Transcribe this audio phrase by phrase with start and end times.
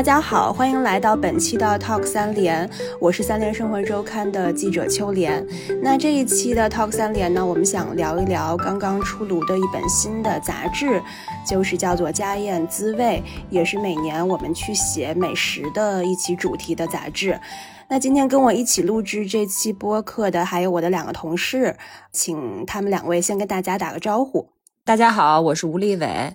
[0.00, 2.66] 大家好，欢迎来到本期的 Talk 三联，
[2.98, 5.46] 我是三联生活周刊的记者秋莲。
[5.82, 11.02] 那这一期的 Talk 三联呢，我们想聊一聊刚刚出炉的一本新的杂志，
[11.46, 17.38] 就是叫做《家宴滋味》，也是每年我们去写美食的一期主题的杂志。
[17.86, 21.76] 那今天跟我一起录制这期播客的还有我的两个同事，
[22.10, 24.48] 请他们两位先跟大家打个招呼。
[24.82, 26.32] 大家好，我是吴立伟。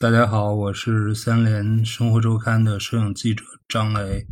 [0.00, 4.26] 大家好，我是三联生活周刊的摄影记者张雷。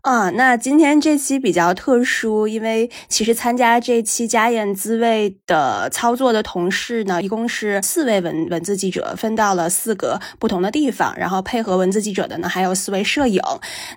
[0.00, 13.42] 啊，那今天这期比较特殊，因为其实参加这期家宴滋味的操作的同事呢，一共是四位文文字记者，分到了四个不同的地方，然后配合文字记者的呢还有四位摄影。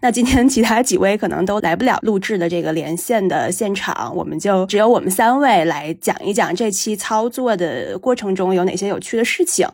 [0.02, 9.66] 那今天其他几位可能都来不了录制的这个连线的现场，我们就只有我们三位来讲一讲这期操作的过程中有哪些有趣的事情。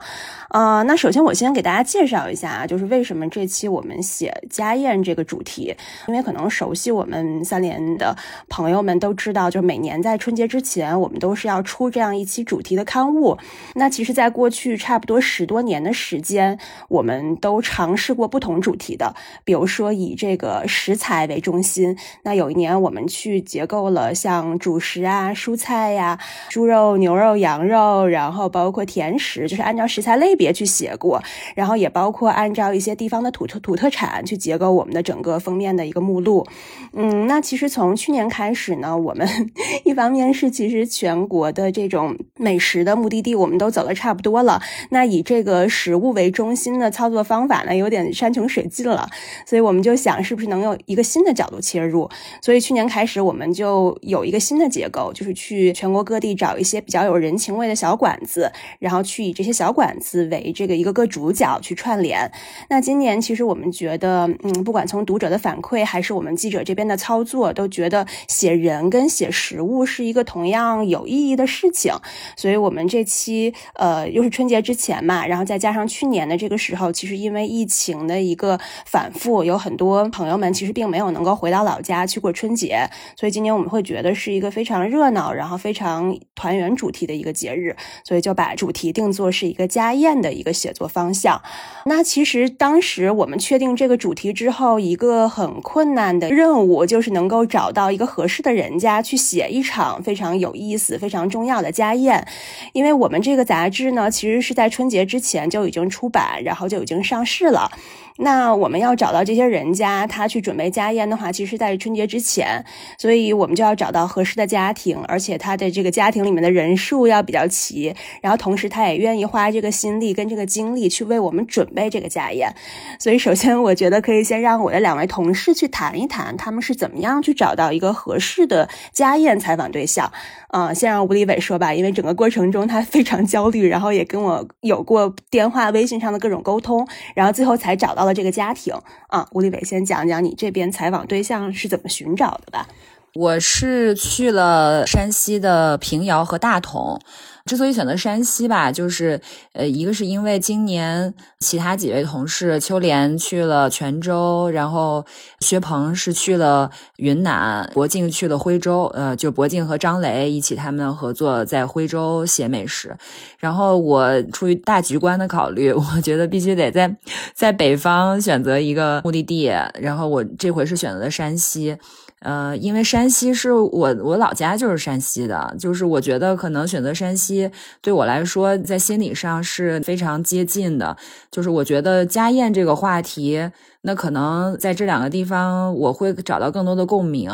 [0.56, 5.76] 呃，那首先我先给大家介绍一下啊，就是为什么这期我们写家宴这个主题，
[6.08, 8.16] 因为可能熟悉我们三联的
[8.48, 13.38] 朋友们都知道，就每年在春节之前，我们都是要出这样一期主题的刊物。
[13.74, 21.98] 那其实，在过去差不多十多年的时间，我们都尝试过不同主题的，比如说以这个食材为中心。
[22.24, 30.34] 那有一年我们去结构了像主食啊、蔬菜呀、猪肉、牛肉、羊肉，然后包括甜食，就是按照食材类。
[30.45, 31.22] 别也去写过，
[31.56, 36.46] 然后也包括按照一些地方的土特土特产去结构我们的整个封面的一个目录。
[36.94, 39.28] 嗯，那其实从去年开始呢，我们
[39.84, 49.10] 一方面是其实全国的这种美食的目的地我们都走的差不多了，那以这个食物为中心的操作方法呢，有点山穷水尽了，
[49.46, 52.10] 所以我们就想是不是能有一个新的角度切入。
[52.42, 60.25] 所以去年开始，我们就有一个新的结构，就是去全国各地找一些比较有人情味的小馆子，然后去以这些小馆子。
[60.30, 62.32] 为这个一个个主角去串联。
[62.70, 71.94] 那今年其实我们觉得，嗯，不管从读者的反馈，还是我们记者这边的操作，都觉得写人跟写食物是一个同样有意义的事情。
[72.36, 82.90] 所以，我们这期呃又是春节之前嘛，然后再加上去年的这个时候，其实因为疫情的一个反复，有很多朋友们其实并没有能够回到老家去过春节。
[83.16, 90.15] 所以今年我们会觉得是一个非常热闹，然后非常团圆主题的一个节日，所以就把主题定做是一个家宴。
[90.22, 91.42] 的一个写作方向。
[91.86, 102.28] 那其实当时我们确定这个主题之后，一个很困难的任务就是能够找到一个合适的人家去写一场非常有意思、非常重要的家宴。
[102.74, 107.72] 因为我们这个杂志呢，其实是在春节之前就已经出版，然后就已经上市了。
[108.18, 112.64] 那我们要找到这些人家，他去准备家宴的话，其实在春节之前，
[112.98, 122.56] 所以我们就要找到合适的家庭，而且他的这个家庭里面的人数要比较齐，然后同时他也愿意花这个心力跟这个精力去为我们准备这个家宴。
[123.00, 130.10] 所以，首先我觉得可以先让我的两位同事去谈一谈，他们是怎么样去找到一个合适的家宴采访对象。
[130.52, 138.74] 嗯，先让吴立伟说吧，因为整个过程中他非常焦虑，然后也跟我有过电话、微信上的各种沟通，然后最后才找到了这个家庭。
[139.08, 142.68] 啊，吴立伟先讲讲你这边采访对象是怎么寻找的吧。
[143.14, 147.00] 我是去了山西的平遥和大同。
[147.46, 149.22] 之所以选择山西吧，就是
[149.54, 155.06] 呃，一个是因为今年其他几位同事，秋莲去了泉州，然后
[155.42, 162.98] 薛鹏是去了云南，博静去了徽州，呃，就博静和张雷一起他们合作在徽州写美食。
[163.38, 166.98] 然后我出于大局观的考虑， 我觉得必须得在
[167.36, 171.78] 在北方选择一个目的地，然后我这回是选择了山西。
[172.22, 180.98] 呃，因为山西是我我老家就是山西的，就是我觉得可能选择山西对我来说在心理上是非常接近的，
[181.30, 183.52] 就是我觉得家宴这个话题，
[183.86, 187.32] 那可能在这两个地方我会找到更多的共鸣。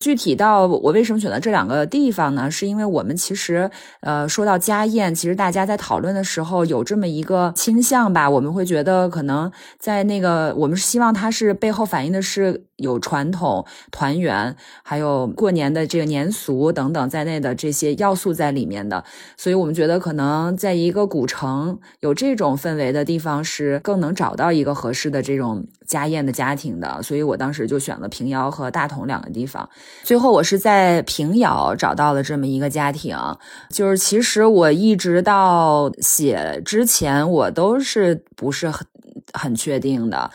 [0.00, 2.50] 具体到我为什么选择这两个地方呢？
[2.50, 19.04] 是因为我们其实，呃，说到家宴，其实大家在讨论的时候有这么一个倾向吧，我们会觉得可能在那个，我们是希望它是背后反映的是有传统、团圆，还有过年的这个年俗等等在内的这些要素在里面的，
[19.36, 29.68] 所以我们觉得可能在一个古城有这种氛围的地方是更能找到一个合适的这种家宴的家庭的，所以我当时就选了平遥和大同两个地方。
[30.04, 33.18] 最后，我是在平遥找到了这么一个家庭。
[33.70, 38.86] 就是其实我一直到写之前，我都是不是很
[39.32, 40.30] 很确定的，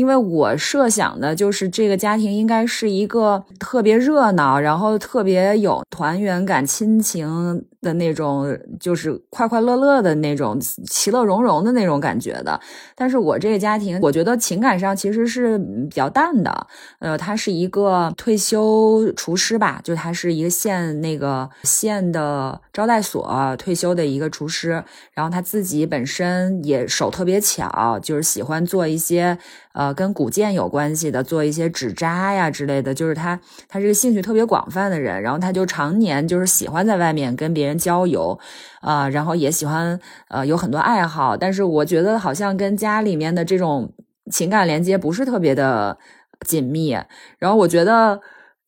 [0.00, 12.58] 因为我设想的就是这个家庭应该是一个特别热闹，然后特别有团圆感、亲情的那种，就是快快乐乐的那种，其乐融融的那种感觉的。
[12.94, 16.66] 但是我这个家庭，我觉得情感上其实是比较淡的。
[17.00, 24.82] 呃，他是一个退休厨师吧，就他是一个县那个县的招待所退休的一个厨师，
[25.12, 29.36] 然后他自己本身也手特别巧，就是喜欢做一些。
[29.72, 33.38] 呃，跟古建有关系的，做一些纸扎呀之类的，就是他，
[33.68, 38.36] 他是个兴趣特别广泛的人，然后他就常年就是喜欢在外面跟别人交游，
[38.80, 43.92] 啊，然后也喜欢呃有很多爱好，但是我觉得好像跟家里面的这种
[44.32, 45.96] 情感连接不是特别的
[46.44, 46.90] 紧密，
[47.38, 48.20] 然后我觉得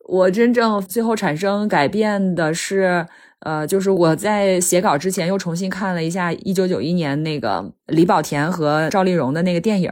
[0.09, 3.05] 我真正最后产生改变的是，
[3.41, 9.91] 呃，就是我在写稿之前又重新看了一下一九九一年那个李保田和赵丽蓉的那个电影。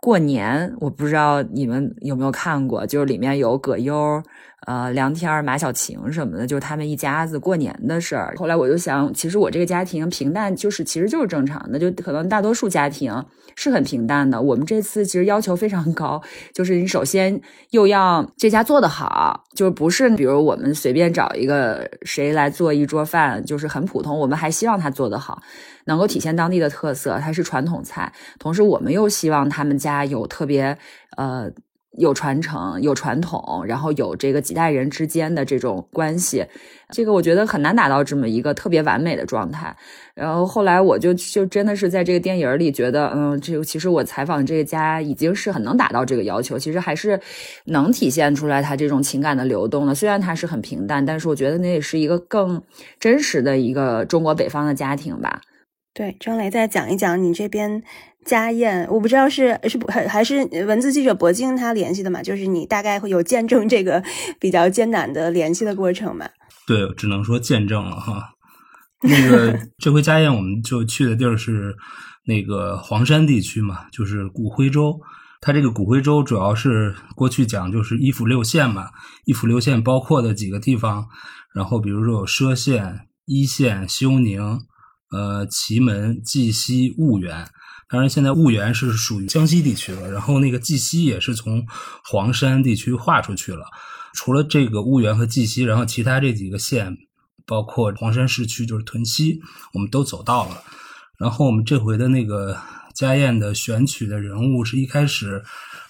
[0.00, 4.22] 过年，我不知道你们有没有看过，就是里面有葛优。
[4.66, 8.34] 呃，梁天、马小晴什么的，就是他们一家子过年的事儿。
[8.36, 13.24] 后来我就想，其实我这个家庭平淡，就是其实就是正常的，就可能大多数家庭
[13.54, 14.42] 是很平淡的。
[14.42, 16.20] 我们这次其实要求非常高，
[16.52, 17.40] 就是你首先
[17.70, 24.18] 又要这家做得好，就是不是比如我们随便找一个谁来做一桌饭，就是很普通。
[24.18, 25.40] 我们还希望他做得好，
[25.84, 28.12] 能够体现当地的特色，它是传统菜。
[28.38, 30.76] 同时，我们又希望他们家有特别
[31.16, 31.48] 呃。
[31.96, 36.44] 有传承，有传统，然后有这个几代人之间的这种关系，
[36.90, 39.74] 这个我觉得很难达到这么一个特别完美的状态。
[40.14, 47.18] 然后后来我就就真的是在这个电影里觉得，嗯，这个其实我采访这个家已经是很能达到这个要求，其实还是
[47.64, 49.94] 能体现出来他这种情感的流动的。
[49.94, 52.62] 虽然他是很平淡，但是我觉得那也是一个更
[53.00, 55.40] 真实的一个中国北方的家庭吧。
[55.94, 57.82] 对，张雷再讲一讲你这边。
[58.28, 60.36] 家宴，我不知道是是不还还是
[60.66, 62.22] 文字记者博静他联系的嘛？
[62.22, 64.02] 就是你大概会有见证这个
[64.38, 66.28] 比较艰难的联系的过程嘛？
[66.66, 68.34] 对，只能说见证了哈。
[69.00, 71.74] 那个 这回家宴，我们就去的地儿是
[72.26, 75.00] 那个黄山地区嘛，就是古徽州。
[75.40, 78.88] 它这个古徽州主要是过去讲就是一府六县嘛，
[79.24, 81.06] 一府六县包括的几个地方，
[81.54, 84.60] 然后比如说有歙县、黟县、休宁、
[85.10, 87.48] 呃祁门、绩溪、婺源。
[87.88, 91.66] 当然，现在婺源是属于江西地区了，然后那个绩溪也是从
[92.04, 93.64] 黄山地区划出去了。
[94.12, 96.96] 除了这个婺源和绩溪，然后其他这几个县，
[97.46, 99.40] 包括黄山市区，就是屯溪，
[99.72, 100.62] 我们都走到了。
[101.18, 102.56] 然后我们这回的那个
[102.94, 105.42] 家宴的选取的人物，是一开始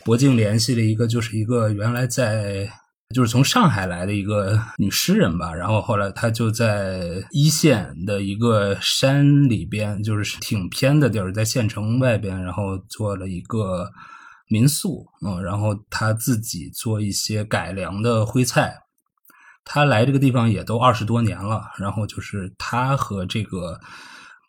[0.04, 2.70] 博静联系了一个，就是一个原来在。
[3.14, 13.90] 就是从上海来的一个女诗人吧，然后后来她就在一线的一个山里边，就是挺偏的地儿，在县城外边，然后做了一个
[14.50, 18.74] 民宿，嗯，然后她自己做一些改良的徽菜。
[19.64, 23.80] 她来这个地方也都二十多年了，然后就是她和这个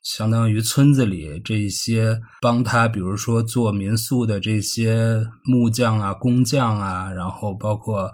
[0.03, 8.13] 相当于村子里这些帮她，比如说做民宿的这些木匠啊、工匠啊，然后包括。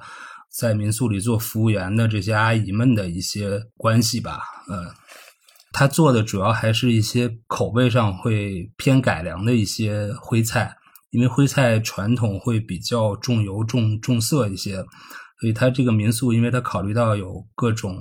[0.58, 4.40] 在民宿里做服务员的这些阿姨们的一些关系吧，
[4.72, 4.88] 嗯，
[5.74, 10.74] 他做的主要还是一些口味上会偏改良的一些徽菜，
[11.10, 14.76] 因为徽菜传统会比较重油重重色一些，
[15.42, 17.98] 所以他这个民宿，因为他考虑到有各种。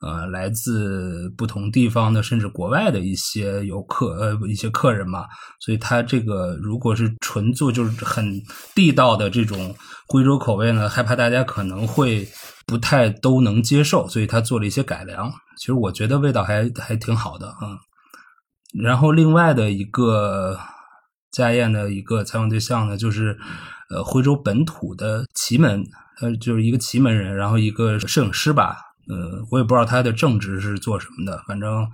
[0.00, 5.26] 呃，来自不同地方的，甚至国外的一些游客，呃，一些客人嘛，
[5.58, 8.40] 所以他这个如果是纯做就是很
[8.76, 9.74] 地道的这种
[10.06, 12.28] 贵州口味呢，害怕大家可能会
[12.64, 15.28] 不太都能接受，所以他做了一些改良。
[15.58, 17.76] 其实我觉得味道还还挺好的啊。
[18.80, 20.56] 然后另外的一个
[21.32, 23.36] 家宴的一个采访对象呢，就是
[23.90, 25.82] 呃徽州本土的祁门，
[26.20, 28.76] 呃，就是一个祁门人，然后一个摄影师吧。
[29.08, 31.86] 呃，我也不知道他的正职是做什么的，反正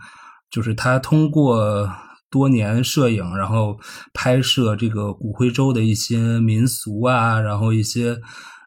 [0.51, 1.89] 就是他通过
[2.31, 3.79] 多年摄影，然后
[4.13, 8.17] 拍摄这个骨灰州的一些民俗啊，然后一些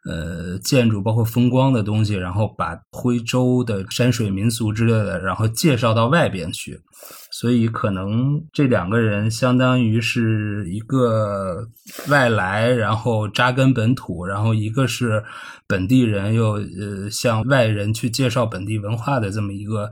[0.05, 6.79] 呃建筑，包括风光的东西，然后把徽州的山水民俗之类的，然后介绍到外边去。
[7.31, 11.67] 所以可能这两个人相当于是一个
[12.07, 15.23] 外来，然后扎根本土，然后一个是
[15.67, 19.91] 本地人，又呃向外人去介绍本地文化的这么一个，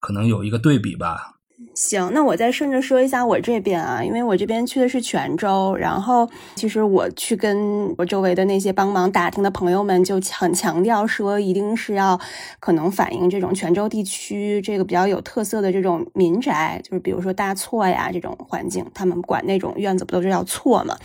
[0.00, 1.35] 可能有一个对比吧。
[1.76, 12.18] 行，那我再顺着说一下我这边啊，因为我这边去的是泉州，然后其实我去跟我周围的那些帮忙打听的朋友们就很强调说，一定是要
[12.60, 20.96] 可能反映这种泉州地区这个比较有特色的这种民宅，就是比如说大错呀这种环境，他们管那种院子不都是叫错嘛？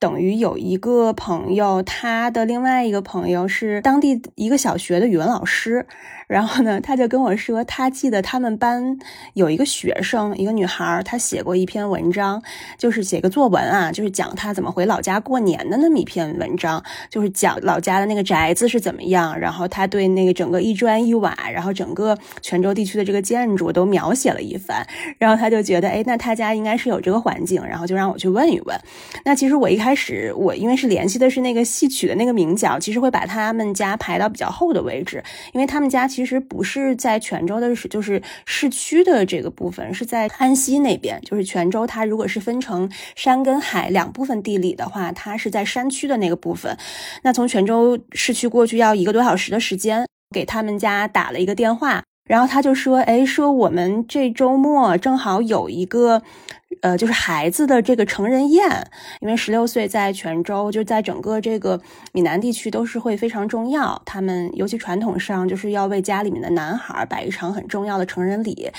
[0.00, 5.86] 等于有一个朋友，他的另外一个朋友是当地一个小学的语文老师。
[6.26, 8.98] 然后呢，他就跟我说，他记得他们班
[9.34, 12.42] 有一个学生，一个女孩，她写过一篇文章，
[12.76, 24.84] 就是写个作文啊，就是讲她怎么回老家过年的那么一篇文章，就是讲老家的那个宅子是怎么样，然后他对那个整个一砖一瓦，然后整个泉州地区的这个建筑都描写了一番。
[25.18, 28.76] 然后他就觉得，哎，那他家应该是有这个环境，然后就让我去问一问。
[29.24, 36.08] 那其实我一开始我因为是联系的是那个戏曲的那个名角，其实会把他们家排到比较后的位置，因为他们家。
[36.16, 41.20] 其实不是在泉州的，是就是市区的这个部分，是在安溪那边。
[41.20, 46.74] 就是泉州，它如果是分成山跟海两部分地理的话，它是在山区的那个部分。
[47.22, 50.06] 那从泉州市区过去要一个多小时的时间。
[50.34, 56.22] 给他们家打了一个电话，然后他就说：“哎，说我们这周末正好有一个。”
[56.82, 58.68] 呃，就是孩子的这个成人宴，
[59.20, 61.80] 因为十六岁在泉州，就在整个这个
[62.12, 64.00] 闽南地区都是会非常重要。
[64.04, 68.70] 他们尤其传统上就是要为家里面的男孩摆一场很重要的成人礼，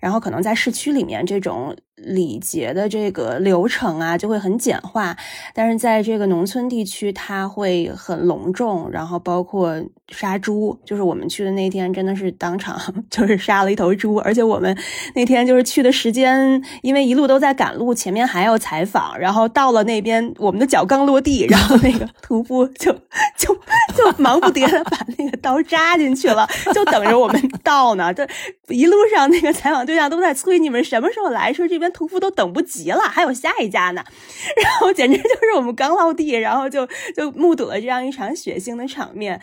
[0.00, 1.76] 然后可能在市区里面这种。
[2.02, 5.14] 礼节的这个流程啊，就会很简化，
[5.52, 9.78] 但是在这个农村地区，它会很隆重，然后包括
[10.08, 12.80] 杀猪，就是我们去的那天，真的是当场
[13.10, 14.74] 就是杀了一头猪，而且我们
[15.14, 22.92] 那天就是去的时间，因为一路都在赶路，前面还要采访，然后到了那边，我们的脚刚落地，然后那个屠夫就
[23.38, 23.54] 就
[23.96, 28.12] 就忙不迭的把那个刀扎进去了， 就等着我们到呢。
[28.12, 28.26] 这
[28.68, 31.88] 一路上那个采访对象都在催你们什么时候来，说这边。
[31.92, 34.02] 屠夫都等不及了，还有下一家呢，
[34.62, 39.38] 然后简直就是我们刚落地，然后就就目睹了这样一场血腥的场面。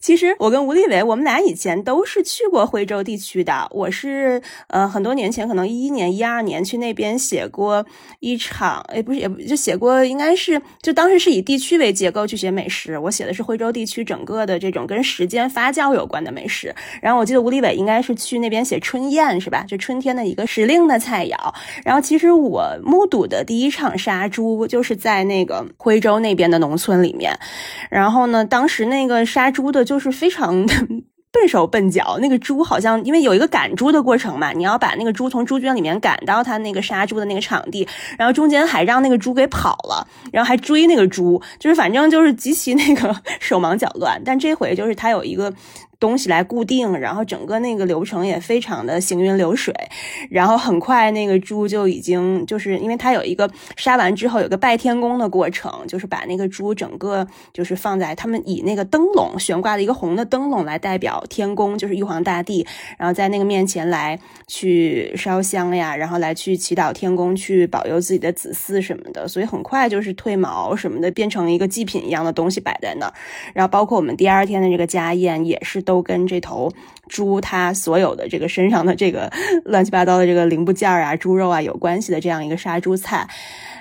[0.00, 3.68] 其实我跟吴立伟，我们俩以前都是去过徽州地区的。
[3.70, 7.84] 我是呃很多年前，可能一一年、一二年去那边写过
[8.20, 12.98] 一场，哎，不是，也不就写过，应该是就当时是以地区为结构去写美食。
[12.98, 16.74] 我写的是徽州地区整个的这种跟时间发酵有关的美食。
[17.00, 19.64] 然后我记得吴立伟应该是去那边写春宴，是吧？
[19.68, 21.36] 就春天的一个时令的菜肴。
[21.84, 27.32] 然后其实我目睹的第一场杀猪就是在那个徽州那边的农村里面，
[27.90, 30.66] 然后呢，当时那个杀猪的就是非常
[31.32, 44.20] 笨手笨脚，那个猪好像因为有一个赶猪的过程嘛，你要把那个猪从猪圈里面赶到他那个杀猪的那个场地，然后中间还让那个猪给跑了，然后还追那个猪，就是反正就是极其那个 手忙脚乱。
[44.24, 45.52] 但这回就是他有一个。
[46.02, 49.72] 东西来固定，然后整个那个流程也非常的行云流水，
[50.28, 62.66] 然后很快那个猪就已经就是因为它有一个杀完之后有个拜天公的过程，就是把那个猪整个就是放在他们以那个灯笼悬挂的一个红的灯笼来代表天宫，就是玉皇大帝，
[62.98, 64.18] 然后在那个面前来
[64.48, 73.14] 去烧香呀，然后来去祈祷天公去保佑自己的子嗣什么的，所以很快就是褪毛什么的变成一个祭品一样的东西摆在那儿，
[73.54, 75.91] 然后包括我们第二天的这个家宴也是都。
[75.92, 76.72] 都跟这头
[77.06, 79.30] 猪它所有的这个身上的这个
[79.66, 83.28] 乱七八糟的这个零部件啊、猪肉啊有关系的这样一个杀猪菜。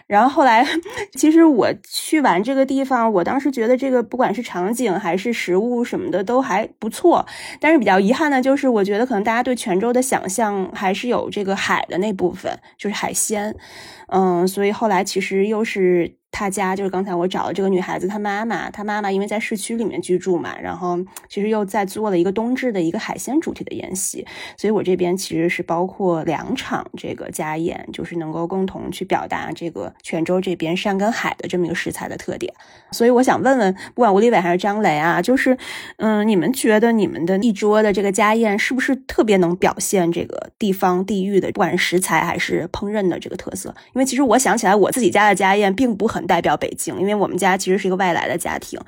[0.08, 0.68] 然后后来，
[1.14, 7.26] 其实我去完这个地方，我当时觉得这个不管是场景还是食物什么的都还不错。
[7.62, 13.56] 但是比较遗憾的就是，我觉得可能大家对泉州的想象还是有这个海的那部分，就是海鲜。
[14.08, 16.18] 嗯，所以后来其实又是。
[16.32, 20.98] 他家就是刚才我找的这个女孩子，她妈妈，她妈妈因为在市区里面居住嘛，然后
[21.28, 24.26] 其实又在做了一个冬至的一个海鲜主题的宴席，
[24.58, 32.52] 所以我这边其实是包括两场这个家宴，就是能够共同去表达这个泉州这边山跟海的这么一个食材的特点。
[32.92, 35.58] 所以我想问问，不管吴立伟还是张雷啊，就是
[35.98, 43.76] 嗯，你们觉得你们的一桌的这个家宴是不是特别能表现这个地方地域的，不管是食材还是烹饪的这个特色？
[43.94, 46.21] 因为其实我想起来，我自己家的家宴并不很。
[46.26, 48.80] 代表北京，因为我们家其实是一个外来的家庭，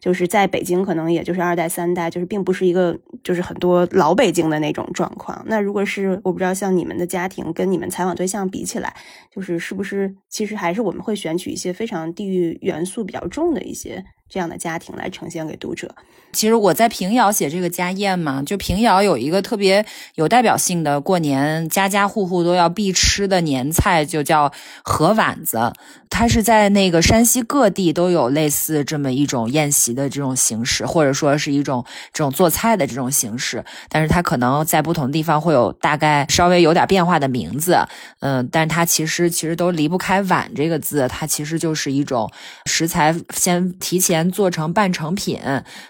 [0.00, 5.42] 就是在北京可能也就是二代三代，就是并不是一个就是很多老北京的那种状况。
[5.46, 8.94] 那如果是我不知道像你们的家庭跟你们采访对象比起来，
[9.30, 15.94] 就是是不是其实还是我们会选取一些非常地域元素比较重的一些这样的家庭来呈现给读者。
[16.30, 24.52] 其实我在平遥写这个家宴嘛，就平遥有一个特别有代表性的过年家家户户都要必吃的年菜，就叫
[24.84, 25.72] 河碗子。
[26.10, 33.64] 它是在那个山西各地都有类似这么一种宴席的这种形式，或者说是一种这种做菜的这种形式。
[33.88, 37.78] 但是它可能在不同地方会有大概稍微有点变化的名字，
[38.20, 42.30] 嗯，但是它其实其实都离不开“碗”这个字，它其实就是一种
[42.66, 45.40] 食材先提前做成半成品，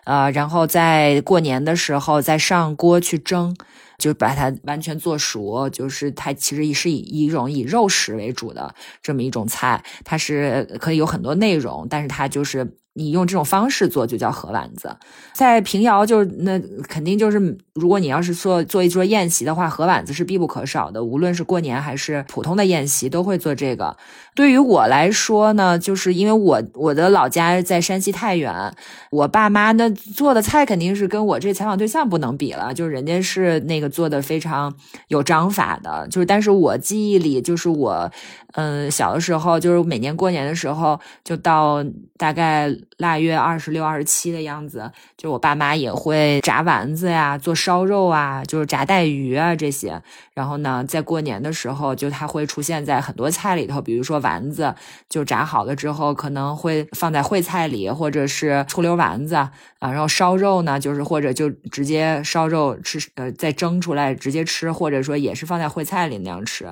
[0.05, 0.31] 呃。
[0.33, 3.57] 然后在过年的时候再上锅去蒸，
[3.99, 5.69] 就把它完全做熟。
[5.71, 14.97] 就是它其实是以一种以肉食为主的这么一种菜，它是可以有很多内容，但是它就是你用这种方式做就叫河丸子。
[15.33, 21.03] 在平遥就是那肯定就是，如果你要是做做一桌宴席的话，河丸子是必不可少的。
[21.03, 23.97] 无论是过年还是普通的宴席，都会做这个。
[24.35, 28.53] 对于我来说呢，就是因为我我的老家在山西太原，
[29.11, 34.75] 我爸妈那做的菜肯定是跟我这采访对象不能比了，就是人家是那个做的非常
[35.09, 38.11] 有章法的，就是但是我记忆里就是我，
[38.55, 41.85] 嗯，小的时候就是每年过年的时候，就到
[42.17, 42.69] 大概
[42.99, 50.03] 腊月二十六、二十七的样子，就我爸妈也会炸丸子呀，做烧肉啊，就是炸带鱼啊这些，
[50.35, 54.19] 然后呢，在过年的时候，就它会出现在很多菜里头，比如说。
[54.19, 54.75] 丸子
[55.09, 59.53] 就炸好了之后，可能会放在烩菜里，或者是醋溜丸子啊。
[59.79, 66.67] 然后烧肉呢，就是或者就直接烧肉吃，呃，再蒸出来直接吃，或者说也是放在烩菜里那样吃。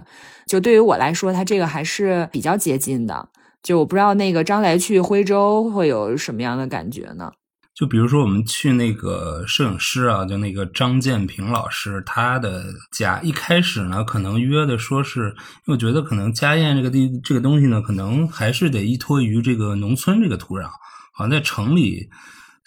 [0.45, 3.29] 就对于我来说，它这个还是比较接近的。
[3.67, 7.33] 就我不知道那个张来去徽州会有什么样的感觉呢？
[7.75, 15.35] 就比如说，我们去那个摄影师啊，就那个张建平老师他的家，一开始呢，可能约的说是，
[15.67, 20.69] 因为我觉得可能家宴这个地这个东西呢，可能还是得依托于这个农村这个土壤。
[21.13, 22.09] 好像在城里，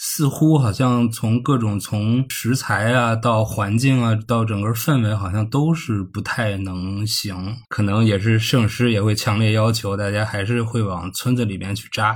[0.02, 7.58] 似乎好像从各种从食材啊到环境啊到整个氛围，好像都是不太能行。
[7.68, 12.16] 可能也是摄影师也会强烈要求大家还是会往村子里面去扎。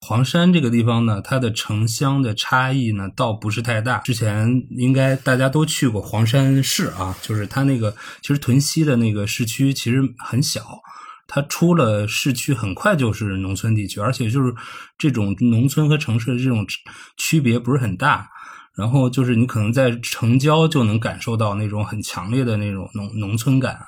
[0.00, 3.98] 黄山这个地方呢，它的城乡的差异呢，倒不是太大。
[3.98, 10.60] 之前应该大家都去过黄山市啊，就是它那个其实屯溪的那个市区其实很小，
[11.34, 14.54] 它出了市区很快就是农村地区，而且就是
[14.96, 16.64] 这种农村和城市的这种
[17.16, 18.28] 区别不是很大。
[18.76, 23.80] 然后就是你可能在城郊就能感受到那种很强烈的那种农农村感。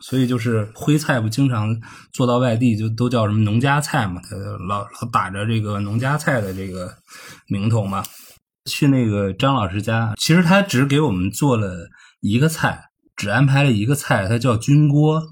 [0.00, 1.78] 所以就是徽菜不经常
[2.14, 4.34] 做到外地，就都叫什么农家菜嘛，他
[4.66, 6.90] 老老打着这个农家菜的这个
[7.46, 8.02] 名头嘛。
[8.64, 12.84] 去那个张老师家，其实他只给我们做了一个菜，
[13.16, 15.22] 只安排了一个菜，它叫菌锅。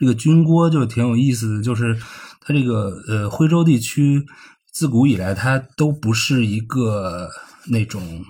[0.00, 1.94] 这个军锅就挺有意思的，就是
[2.40, 4.24] 它这个呃徽州地区
[4.72, 7.28] 自古以来它都不是一个
[7.68, 8.24] 那种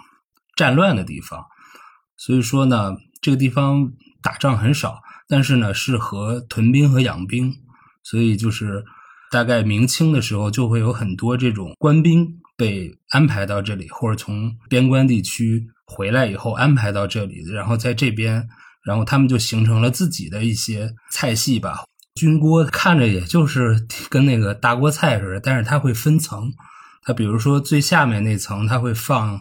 [0.57, 1.43] 战乱的地方，
[2.17, 4.99] 所以说呢，这个地方打仗很少。
[5.29, 7.55] 但是呢，适合屯兵和养兵，
[8.03, 8.85] 所以就是
[9.31, 18.49] 大概明清的时候，就会有很多这种官兵被安排到这里，或者从边关地区回来以后安排到这里，然后在这边，
[18.85, 21.85] 然后他们就形成了自己的一些菜系吧。
[22.15, 26.53] 军锅看着也就是跟那个大锅菜似的，但是它会分层，
[27.03, 29.41] 它比如说最下面那层，它会放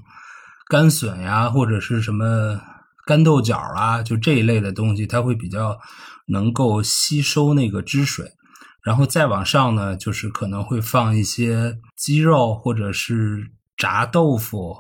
[0.70, 2.62] 干笋呀，或者是什么。
[3.06, 5.80] 干豆角啊，就这一类的东西，它会比较
[6.28, 8.34] 能够吸收那个汁水，
[8.84, 14.76] 然后再往上呢，就是可能会放一些鸡肉或者是炸豆腐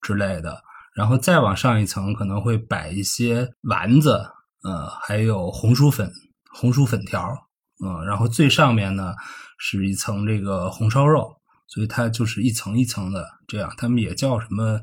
[0.00, 0.62] 之类的，
[0.96, 4.12] 然后再往上一层可能会摆一些丸子，
[4.64, 6.10] 呃，还有红薯粉、
[6.58, 7.28] 红薯粉条，
[7.84, 9.14] 嗯，然后最上面呢
[9.58, 11.36] 是一层这个红烧肉，
[11.68, 14.80] 所以它就是一层一层的这样，他们也叫什么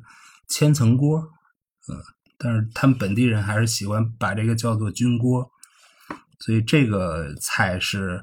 [0.47, 1.97] 千层锅，嗯。
[2.35, 5.49] 但是他们本地人还是喜欢把这个叫做菌锅，
[6.39, 8.21] 所以这个菜是，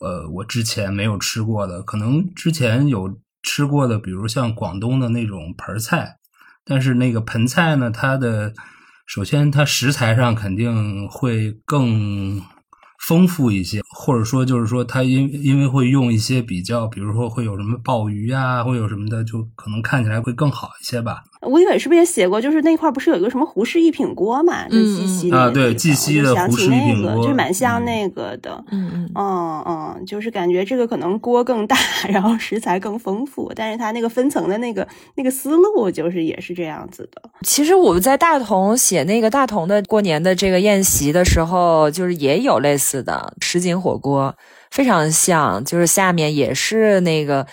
[0.00, 6.19] 呃，我之前没有吃过的，可能之前有吃过的，比如像广东的那种盆菜，
[6.70, 8.54] 但是那个盆菜呢，它的
[9.04, 12.40] 首先它食材上肯定会更。
[13.00, 21.22] 丰富一些，或者说就是说，它因因为会用一些比较，比如说会有什么鲍鱼啊，会有什么的，就可能看起来会更好一些吧。
[21.46, 22.38] 吴一伟是不是也写过？
[22.38, 24.68] 就是那块不是有一个什么胡氏一品锅嘛？
[24.68, 28.62] 就鸡西啊，对，鸡西的胡氏一品锅，就蛮像那个的。
[28.70, 31.76] 嗯嗯嗯嗯，就是感觉这个可能锅更大，
[32.10, 37.22] 然后食材更丰富，但是它那个分层的那个那个思路就是也是这样子的。
[37.42, 44.34] 其实我们在大同写那个大同的过年的这个宴席的时候，就是也有类似的什锦火锅，
[44.70, 47.46] 非常像，就是下面也是那个。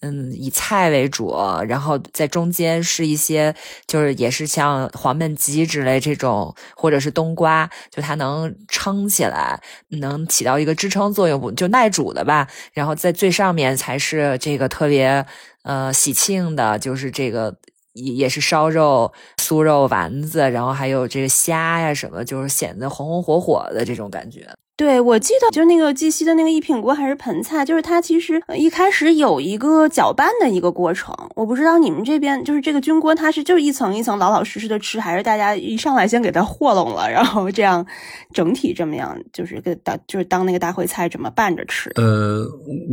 [0.00, 1.34] 嗯，以菜为主，
[1.66, 3.54] 然后在中间是一些，
[3.86, 12.46] 就是也是像黄焖鸡之类这种，或者是冬瓜，就它能撑起来，能起到一个支撑作用，就耐煮的吧。
[12.72, 15.26] 然后在最上面才是这个特别
[15.64, 17.56] 呃喜庆的，就是这个
[17.94, 24.48] 也也是烧肉、酥肉丸子，然后还有这个虾呀什么，就是显得红红火火的这种感觉。
[24.78, 31.12] 对，我记得就那个鸡西的那个一品锅还是盆菜，就是它其实一开始有一个搅拌的一个过程。
[31.34, 37.84] 我不知道你们这边就是这个菌锅，它是就一层一层老老实实的吃，还是大家一上来先给它和拢了，然后这样
[38.32, 41.90] 整体这么样，就是给当就是当那个大烩菜这么拌着吃？
[41.96, 42.46] 呃，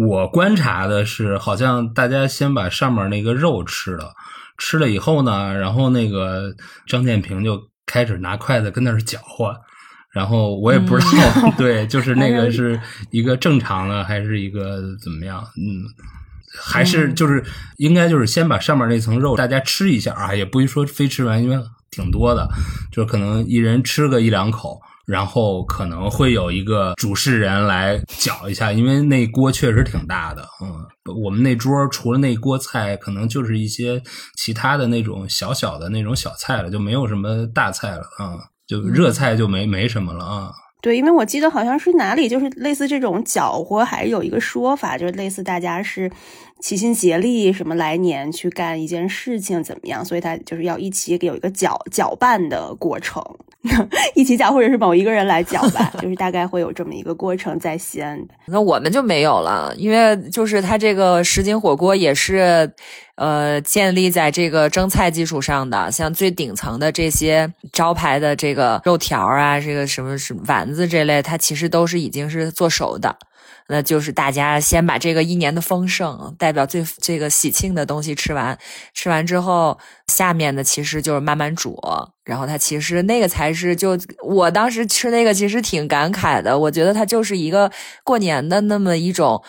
[0.10, 4.12] 我观察的是，好像大家先把上面那个肉吃了，
[4.58, 6.52] 吃了以后呢，然后那个
[6.88, 9.56] 张建平就开始拿筷子跟那儿搅和。
[10.16, 12.80] 然后我也不知道， 对，就是那个是
[13.12, 15.44] 一个正常的，还是一个怎么样？
[15.58, 15.84] 嗯，
[16.58, 17.44] 还是就是
[17.76, 21.58] 应该就是先把上面那层肉大家吃一下啊，也不说非吃完，因为
[21.92, 22.48] 挺多的，
[22.94, 30.48] 就是可能一人吃个一两口，然后可能会有一个主事人来搅一下，因为那锅确实挺大的。
[30.64, 34.02] 嗯，我们那桌除了那锅菜，可能就是一些
[34.38, 38.40] 其他的那种小小的那种小菜了，就没有什么大菜了啊。
[38.68, 40.52] 就热菜就没没什么了啊。
[40.82, 46.12] 对，因为我记得好像是哪里，就是类似这种搅和，还是有一个说法，就是类似大家是
[46.60, 53.24] 齐心协力，什么来年去干一件事情怎么样，所以他就是要一起有一个搅搅拌的过程，
[54.16, 58.20] 一起讲，或者是某一个人来讲吧，就是大概会有这么一个过程在西安。
[58.46, 62.72] 那我们就没有了，因为就是它这个什锦火锅也是。
[63.18, 73.16] 呃，建立在这个蒸菜基础上的，像最顶层的这些招牌的这个肉条啊，这个什么什么丸子这类，它其实都是已经是做熟的。
[73.68, 78.58] 那就是大家先把这个一年的丰盛，代表最这个喜庆的东西吃完，
[78.94, 81.80] 吃完之后，下面的其实就是慢慢煮。
[82.24, 87.72] 然后它其实那个才是，就我当时吃那个其实挺感慨的，我觉得它就是一个
[88.04, 89.44] 过年的那么一种。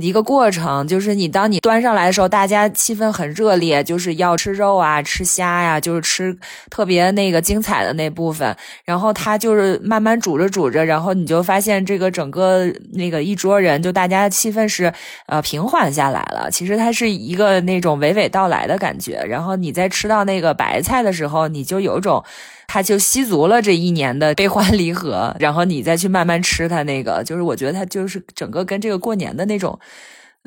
[0.00, 6.36] 一个过程，就是你当你端上来的时候，大家气氛很热烈，就是要吃肉啊，吃虾呀，就是吃
[6.70, 8.56] 特别那个精彩的那部分。
[8.84, 14.92] 然后它就是慢慢煮着煮着，然后你就发现这个整个那个一桌人，就大家气氛是
[15.26, 16.50] 呃平缓下来了。
[16.50, 19.22] 其实它是一个那种娓娓道来的感觉。
[19.28, 22.24] 然后你在吃到那个白菜的时候，你就有种。
[22.68, 29.76] 他就吸足了这一年的悲欢离合， 然后你再去慢慢吃它那个，就是我觉得它就是整个跟这个过年的那种。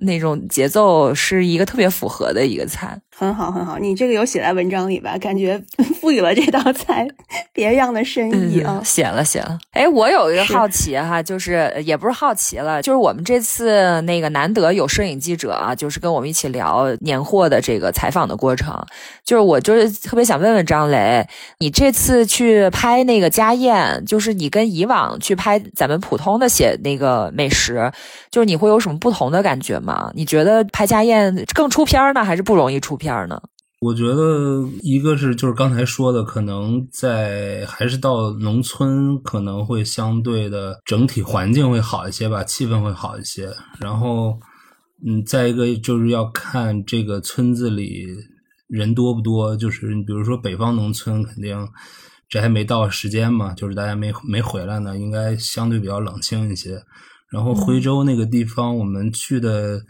[0.03, 3.77] 那种节奏是一个特别符合的一个菜，很好很好。
[3.77, 5.15] 你这个有写在文章里吧？
[5.19, 5.61] 感觉
[6.01, 7.07] 赋予了这道菜
[7.53, 8.81] 别样的深意啊。
[8.83, 9.59] 写了写了。
[9.73, 18.75] 哎，我有一个好奇哈， 就是也不是好奇了，就是我们这次那个难得有摄影记者啊，就是跟我们一起聊年货的这个采访的过程。
[19.23, 21.23] 就是我就是特别想问问张雷，
[21.59, 27.91] 你这次去拍那个家宴，就是你跟以往去拍咱们普通的写那个美食，
[28.31, 30.11] 就是你会有什么不同的感觉吗？
[30.15, 33.41] 你觉得拍家宴更出片呢，还是不容易出片呢？
[33.81, 43.51] 我觉得一个是就是刚才说的，可能在还是到农村可能会相对的整体环境会好一些吧，气氛会好一些。
[43.79, 44.39] 然后，
[45.03, 48.05] 嗯，再一个就是要看这个村子里
[48.67, 49.57] 人多不多。
[49.57, 51.67] 就是你比如说北方农村，肯定
[52.29, 56.79] 这还没到时间嘛，就是大家没没回来呢，应该相对比较冷清一些。
[57.31, 59.81] 然后徽州那个地方，我们去的，嗯，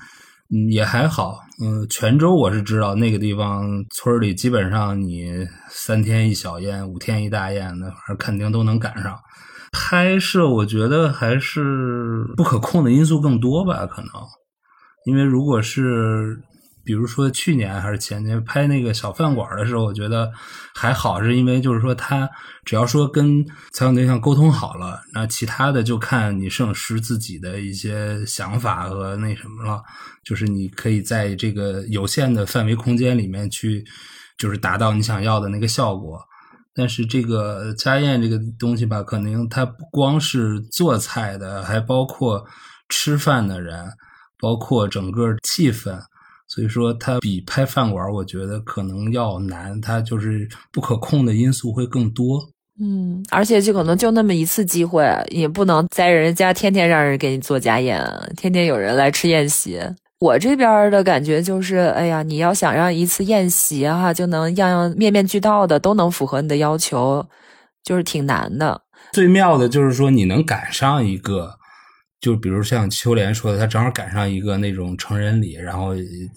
[0.69, 1.39] 也还好。
[1.61, 9.17] 嗯，泉州我是知道那个地方，村里基本上你三天一小宴，五天一大宴，那反正肯定都能赶上。
[9.71, 14.09] 拍摄我觉得还是不可控的因素更多吧，可能，
[15.05, 16.41] 因为如果是。
[16.91, 20.30] 比如说去年还是前年拍那个小饭馆的时候，我觉得
[20.75, 22.30] 还好，是因为就是说他
[22.65, 29.82] 只要说跟采访对象沟通好了，那其他的就看你摄影师自己的一些想法和那什么了。
[30.25, 33.82] 就是你可以在这个有限的范围空间里面去，
[34.38, 36.19] 就是达到你想要的那个效果。
[36.75, 42.45] 但是这个家宴这个东西吧，可能它不光是做菜的，还包括
[42.89, 43.89] 吃饭的人，
[44.38, 45.97] 包括整个气氛。
[46.53, 52.41] 所以说，它比拍饭馆，我觉得可能要难，它就是不可控的因素会更多。
[52.77, 59.79] 嗯，而且就可能就那么一次机会，也不能在人家天天让人给你做家宴，天天有人来吃宴席。
[60.19, 67.25] 我这边的感觉就是，哎呀，你要想让一次宴席哈就能样样面面俱到的都能符合你的要求，
[67.81, 68.81] 就是挺难的。
[69.13, 71.61] 最妙的就是说，你能赶上一个。
[72.21, 75.89] 就比如像秋莲说的，他正好赶上一个那种成人礼，然后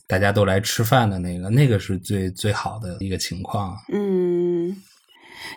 [0.08, 3.76] 大家都来吃饭的那个，那个是最最好的一个情况。
[3.92, 4.76] 嗯，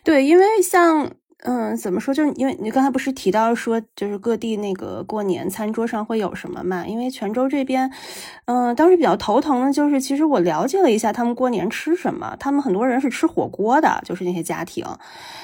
[0.04, 1.12] 对，因为像。
[1.50, 2.14] 嗯，怎么说？
[2.14, 6.86] 就是因为你刚才不是提到说，就是各地那个过年餐桌上会有什么嘛？
[6.86, 7.90] 因为泉州这边，
[8.48, 14.86] 嗯，当时比较头疼的就是，其实我了解了一下他们过年吃什么，他们很多人是吃火锅的，就是那些家庭。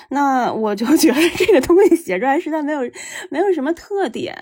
[0.10, 2.82] 那我就 觉得这个东西写出来实在没有
[3.30, 4.36] 没有什么特点。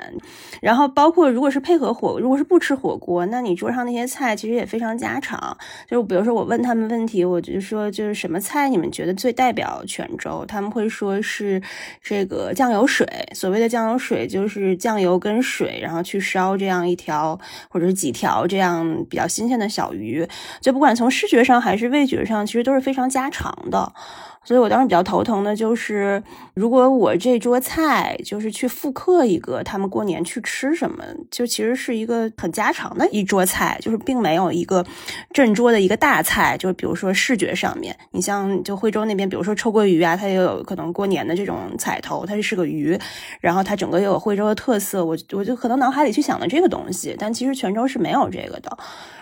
[0.64, 5.56] 然后包括如果是配合火，如果是不吃火锅，那你桌上那些菜其实也非常家常。
[5.88, 10.44] 就比如说我问他们问题，我就说就是什么菜你们觉得最代表泉州？
[10.48, 11.51] 他们会说是。
[12.04, 20.28] 这个酱油水，所谓的酱油水就是酱油跟水，然后去烧这样一条或者是几条这样比较新鲜的小鱼，
[20.62, 23.92] 就不管从视觉上还是味觉上，其实都是非常家常的。
[24.44, 26.22] 所以我当时比较头疼的就是，
[26.56, 34.84] 如果我这桌菜就是去复刻一个他们过年去吃什么，就其实是一个很家常的一桌菜，就是并没有一个
[35.32, 36.58] 正桌的一个大菜。
[36.58, 42.98] 就是比如说视觉上面，你像就惠州那边，比如说臭鳜鱼啊，它也有可能过年的这种彩头，它是个鱼，
[43.42, 48.76] 然后它整个又有惠州的特色，我我就可能脑海里去想的这个东西，但其实泉州是没有这个的，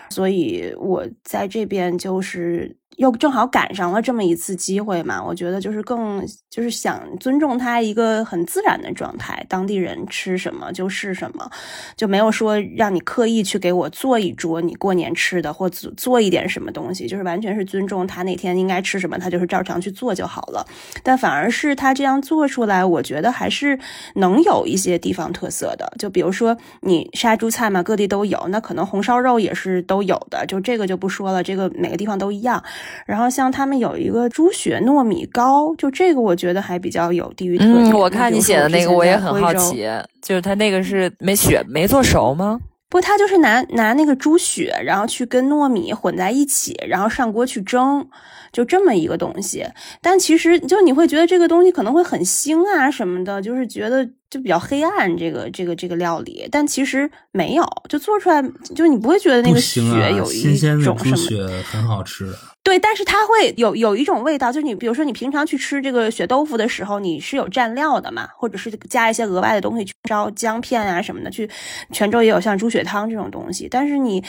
[0.10, 2.79] 所以我在这边就是。
[2.97, 11.49] 又正好赶上了这么一次机会嘛，我觉得就是更就是想尊重他一个很自然的状态，当地人吃什么就是什么，
[11.95, 20.67] 就没有说让你刻意去给我做一桌你过年吃的，或做做一点什么东西，就是完全是尊重他那天应该吃什么，他就是照常去做就好了。
[21.02, 23.80] 但反而是他这样做出来，我觉得还是
[24.15, 32.62] 能有一些地方特色的，就比如说你杀猪菜嘛，各地都有，那可能红烧肉也是都有的，就这个就不说了，这个每个地方都一样。
[33.06, 37.92] 然后像他们有一个猪血糯米糕，就这个我觉得还比较有地域特点。
[37.92, 39.88] 我看你写的那个我也很好奇，
[40.22, 42.60] 就是他那个是没血没做熟吗？
[42.89, 48.08] 不，他就是拿拿那个猪血，然后去跟糯米混在一起，然后上锅去蒸，
[48.51, 49.65] 就这么一个东西。
[50.01, 54.09] 但其实就你会觉得这个东西可能会很腥啊什么的，就是觉得。
[54.29, 58.39] 就比较黑暗，这个这个这个料理，但其实没有，就做出来，
[58.75, 59.81] 就你不会觉得那个血
[60.15, 62.31] 有一种什么血很好吃。
[62.62, 71.49] 对，但是它会有有一种味道，就是你比如说你平常去吃这个血豆腐的时候，你是有蘸料的嘛，或者是加一些额外的东西去烧姜片啊什么的，去
[71.91, 74.23] 泉州也有像猪血汤这种东西，但是你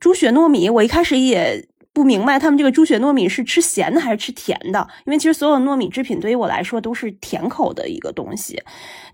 [0.00, 1.64] 猪血糯米，我一开始也。
[1.94, 4.86] 不明白他们这个猪血糯米是吃咸的还是吃甜的？
[5.06, 8.60] 因为其实所有糯米制品对于我来说都是甜口的一个东西，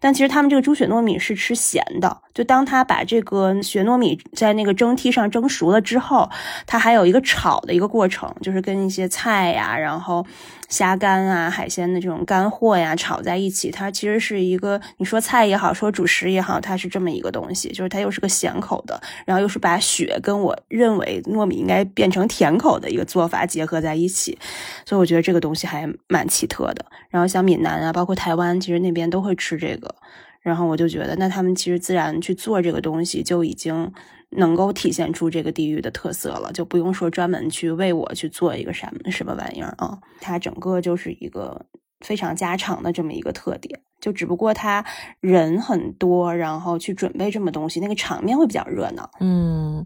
[0.01, 2.23] 但其实他们这个猪血糯米是吃咸的。
[2.35, 6.29] 就当他把这个血糯米在那个蒸屉上蒸熟了之后，
[6.67, 10.27] 它还有一个炒的一个过程，就是跟一些菜呀，然后。
[10.71, 24.39] 虾干啊，海鲜的这种干货呀，炒在一起，它其实是一个你说菜也好，说主食也好，它是这么一个东西，就是它又是个咸口的，然后又是把血跟我认为糯米应该变成甜口的一个做法结合在一起，
[24.87, 26.87] 所以我觉得这个东西还蛮奇特的。
[27.11, 29.93] 然后像闽南啊，包括台湾，其实那边都会吃这个，
[30.41, 33.93] 然后我就觉得，那他们其实自然去做这个东西就已经。
[34.37, 41.67] 能够体现出这个地域的特色了，就不用说专门去为我去做一个什么什么玩意儿啊，它整个就是一个
[41.99, 44.85] 非常家常的这么一个特点，就只不过他
[45.19, 49.85] 人很多，然后去准备这么东西，那个场面会比较热闹，嗯。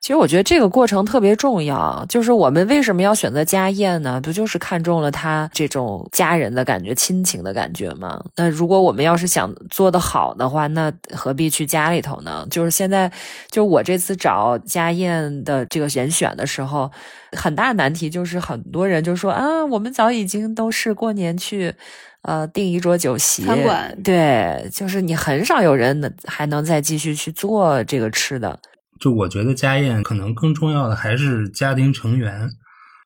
[0.00, 4.20] 其实我觉得这个过程特别重要，就是我们为什么要选择家宴呢？
[4.22, 8.22] 不就是看中了他这种家人的感觉、亲情的感觉吗？
[8.36, 12.46] 那如果我们要是想做得好的话，那何必去家里头呢？
[12.50, 13.10] 就是现在，
[13.50, 16.90] 就我这次找家宴的这个人选的时候，
[17.36, 21.74] 很大难题就是很多人就说啊，我们早已经都是过年去，
[22.22, 28.58] 呃，订一桌酒席，餐馆，对，就是你很少有人能还能再继续去做这个吃的。
[29.02, 32.48] 就我觉得家宴可能更重要的还是家庭成员。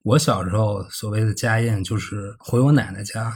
[0.05, 3.35] 我小时候所谓的家宴就是回我奶奶家，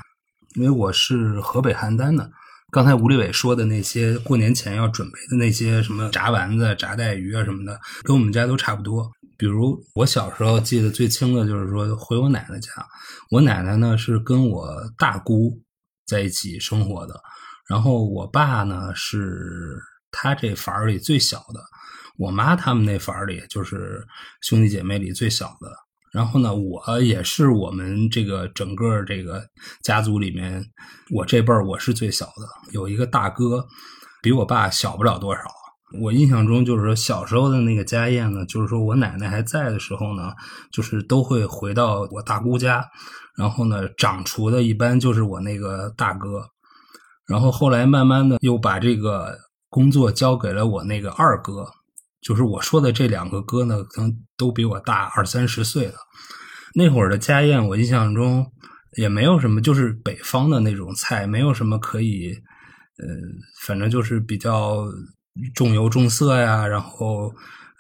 [0.57, 2.31] 因为我是河北邯郸的。
[2.71, 9.11] 刚才吴立伟说的那些过年前要准备的那些什么炸丸子、炸带鱼啊什么的，跟我们家都差不多。
[9.39, 12.71] 比如我小时候记得最清的就是说回我奶奶家，
[13.31, 15.59] 我奶奶呢是跟我大姑
[16.07, 17.15] 在一起生活的，
[17.67, 21.61] 然后我爸呢是他这房里最小的。
[22.21, 24.07] 我妈他们那房里就是
[24.43, 25.73] 兄弟姐妹里最小的，
[26.13, 29.43] 然后呢，我也是我们这个整个这个
[29.83, 30.63] 家族里面，
[31.13, 33.67] 我这辈儿我是最小的，有一个大哥，
[34.21, 35.41] 比我爸小不了多少。
[35.99, 40.31] 我印象中就是说小时候的那个家宴呢，就是说我奶奶还在的时候呢，
[40.71, 42.85] 就是都会回到我大姑家，
[43.35, 46.47] 然后呢，掌厨的一般就是我那个大哥，
[47.27, 49.39] 然后后来慢慢的又把这个。
[49.73, 51.65] 工作交给了我那个二哥，
[52.21, 55.95] 就是我说的这两个哥呢，可能都比我大二三十岁了。
[56.75, 58.47] 那会儿的家宴，我印象中
[58.97, 62.33] 也没有什么，就是北方的那种菜，没有什么可以，
[62.99, 63.07] 呃，
[63.63, 64.85] 反正就是比较
[65.55, 67.33] 重油重色呀，然后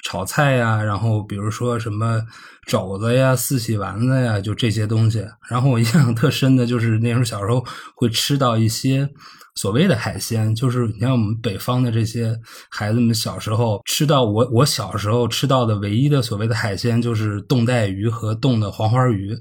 [0.03, 2.21] 炒菜呀，然后比如说什么
[2.67, 5.25] 肘子呀、四喜丸子呀，就这些东西。
[5.49, 9.09] 然后我印象特深的就是那时候小时候会吃到一些
[9.55, 12.39] 所谓的海鲜，就是你像我们北方的这些
[12.71, 19.37] 孩子们小时候吃到我我小时候吃到的唯一的所谓的海鲜就是冻带鱼和冻的黄花鱼。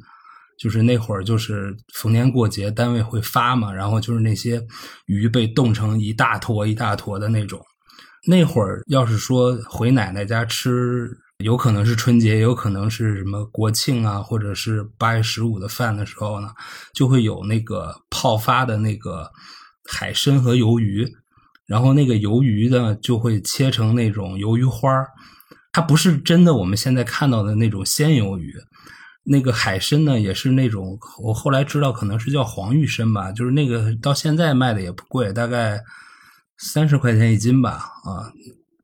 [0.62, 4.62] 就是那会儿，就是逢年过节单位会发嘛，然后就是那些
[5.06, 7.65] 鱼被冻成一大坨一大坨的那种。
[8.28, 16.50] 那会儿要是说回奶奶家吃，有可能是春节，有可能是什么国庆啊，或者是八月十五的饭的时候呢，
[16.93, 19.32] 就会有那个泡发的那个
[19.91, 21.12] 海参和鱿鱼，
[21.65, 25.08] 然后那个鱿鱼呢就会切成那种鱿鱼花儿，
[25.71, 28.54] 它不是真的我们现在看到的那种鲜鱿鱼。
[29.23, 35.80] 那个海参呢，也是那种我后来知道可能是叫黄玉参吧，就是那个到现在卖的也不贵，大概
[36.58, 38.32] 三十块钱一斤吧，啊，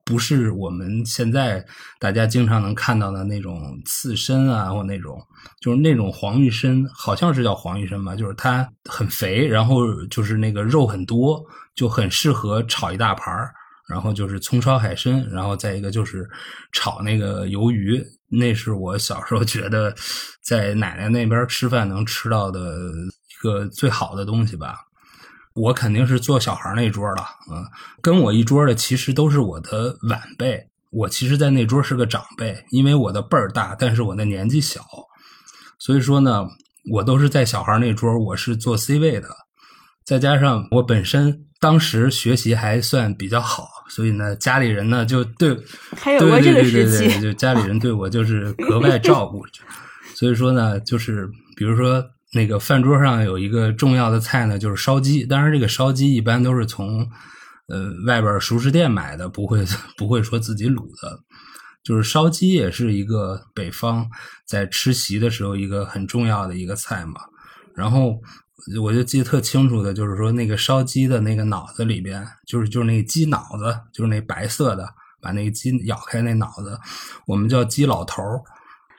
[0.06, 1.65] 不是我们现在
[2.00, 5.20] 大家经常能看到的那种刺身啊，或那种
[5.60, 13.52] 就是那种黄玉参，好像是叫黄玉参吧，就是它很肥，然后就是那个肉很多，就很适合炒一大盘儿。
[13.88, 16.28] 然后就是葱烧海参，然后再一个就是
[16.72, 19.94] 炒那个鱿鱼，那是我小时候觉得
[20.41, 24.80] 在奶奶那边吃饭能吃到的一个最好的东西吧。
[25.56, 27.65] 我肯定是坐小孩那桌了，嗯，
[28.02, 34.82] 跟我一桌的其实都是我的晚辈，我其实，在那桌是个长辈，因为我的辈儿大，但是我的年纪小，
[35.80, 36.46] 所以说呢，
[36.91, 39.30] 我都是在小孩那桌，我是坐 C 位的，
[40.04, 43.70] 再加上我本身当时学习还算比较好。
[43.88, 45.56] 所以呢，家里人呢就对，
[45.96, 49.46] 还有过这个时期，就家里人对我就是格外照顾。
[50.15, 55.26] 所以说呢，就是比如说那个饭桌上有一个重要的菜呢，就是烧鸡。
[55.26, 57.10] 当然，这个烧鸡一般都是从
[57.68, 59.66] 呃外边熟食店买的，不会
[59.98, 61.20] 不会说自己卤的。
[61.84, 64.10] 就是烧鸡也是一个北方
[64.48, 67.22] 在吃席的时候一个很重要的一个菜嘛。
[67.76, 68.20] 然后。
[68.82, 74.90] 我就记得特清楚的，就是说那个烧鸡的那个脑子里边，就是就是那个鸡脑子，就是那白色的，
[75.22, 76.80] 把那个鸡咬开那脑子，
[77.28, 78.42] 我们叫鸡老头儿。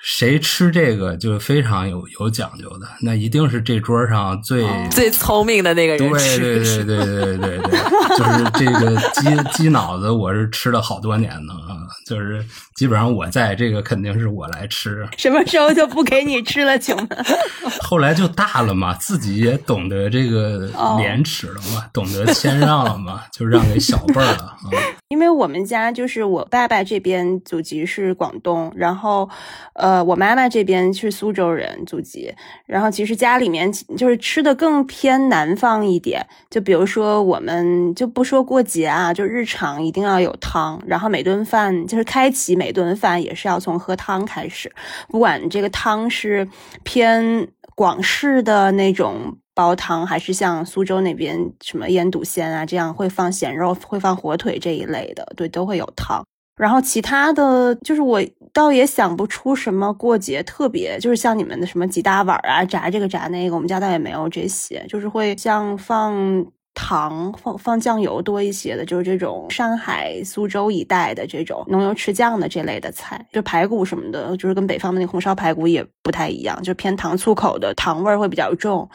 [0.03, 6.39] 谁吃这个就非常有有讲究的，那一定是这桌上最最聪明的那个人吃。
[6.39, 7.71] 对对对对对对对，
[8.17, 12.45] 就是这个鸡鸡脑子，我是吃了好多年呢啊，就是
[12.77, 15.09] 基本上我在这个肯定是我来吃。
[15.17, 17.09] 什么时候就不给你吃了，请问？
[17.83, 24.71] 后来就大了嘛，自己也懂得这个廉耻了嘛，懂得谦让了嘛，就让给小辈儿了啊。
[25.09, 29.29] 因为我们家就是我爸爸这边祖籍是广东，然后
[29.75, 29.86] 呃。
[29.87, 32.35] 呃，我妈妈这边是苏州人祖籍，
[32.67, 44.75] 然后其实家里面就是吃的更偏南方一点，就比如说我们就不说过节啊，就日常一定要有汤，然后每顿饭就是开启每顿饭也是要从喝汤开始，
[45.09, 46.49] 不管这个汤是
[46.83, 47.47] 偏
[47.77, 56.27] 广式的那种煲汤，还是像苏州那边什么腌笃鲜啊这样会放咸肉、会放火腿这一类的，对，都会有汤。
[56.57, 58.21] 然后其他的就是我
[58.53, 78.89] 倒也想不出什么过节特别，就是像你们的什么几大碗啊，炸这个炸那个，我们家倒也没有这些，就是会像放糖、放放酱油多一些的，就是这种上海、苏州一带的这种浓油赤酱的这类的菜，就排骨什么的，就是跟北方的那红烧排骨也不太一样，就偏糖醋口的，糖味儿会比较重，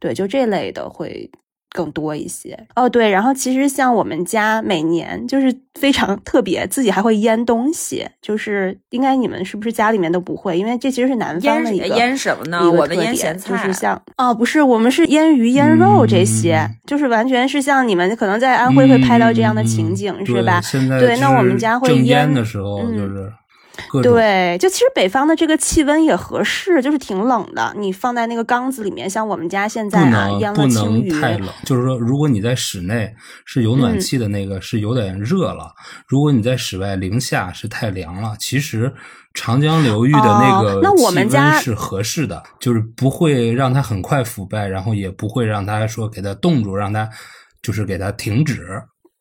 [0.00, 1.30] 对，就这类的会。
[1.72, 10.58] 更多一些哦，对，然后其实像我们家每年就是非常特别，自己还会腌东西，就是应该你们是不是家里面都不会？
[10.58, 12.70] 因为这其实是南方的一个腌什么呢？
[12.70, 20.60] 我们腌咸菜，就是像哦，不是，我们是腌鱼、腌肉这些，就是完全是像你们可能在安徽会拍到这样的情景，是吧？
[20.98, 23.32] 对，那我们家会腌的时候就是。
[24.02, 27.74] 对，就其实北方的这个气温也合适，就是挺冷的。
[27.76, 31.48] 你放在那个缸子里面，像我们家现在啊，腌了青鱼，太冷。
[31.64, 35.72] 就是说，如果你在室内是有暖气的那个，是有点热了；
[36.06, 38.36] 如果你在室外零下是太凉了。
[38.38, 38.92] 其实
[39.32, 47.08] 长江流域的那个那我们家是合适的，就是不会让它很快腐败，然后也不会让它说给它冻住，让它
[47.62, 48.66] 就是给它停止。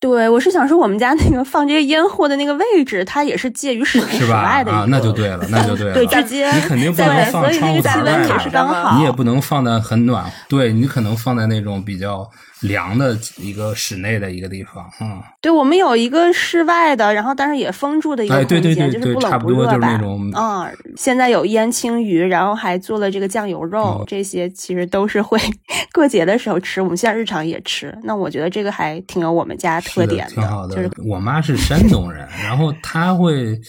[0.01, 5.93] 对，我是想说，我们家那个放这些烟货的那个位置，它也是介于室内室外的啊，那就对了，那就对了。
[5.93, 8.97] 对，直接你肯定不能放窗户台，也是刚好。
[8.97, 12.27] 你也不能放在很暖，对你可能放在那种比较
[12.61, 19.97] 凉的一个室内的一个地方，嗯，对，我们有一个室外的，然后但是也封住的一个哎，空间，对对对对，就是不冷不多就是冷热吧那。
[19.97, 25.39] 种，嗯，现在有腌青鱼，然后还做了这个酱油肉，哦这些其实都是会
[25.91, 27.97] 过节的时候吃，我们现在日常也吃。
[28.03, 30.75] 那我觉得这个还挺有我们家特点的点挺好的。
[30.75, 33.59] 就是我妈是山东人，然后她会，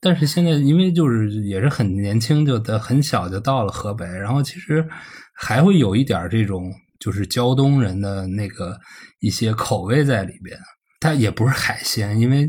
[0.00, 4.86] 但是现在因为就是也是很年轻，就的很小就到了河北，然后其实
[5.34, 6.70] 还会有一点这种
[7.02, 8.78] 就是胶东人的那个
[9.18, 10.56] 一些口味在里边。
[11.00, 12.48] 它也不是海鲜，因为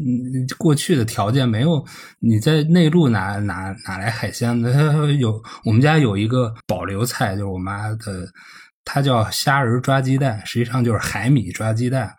[0.60, 1.84] 过去的条件没有
[2.20, 4.72] 你在内陆哪哪哪来海鲜呢？
[4.72, 8.28] 它有我们家有一个保留菜，就是我妈的，
[8.86, 12.14] 它叫虾仁抓鸡蛋，实际上就是海米抓鸡蛋。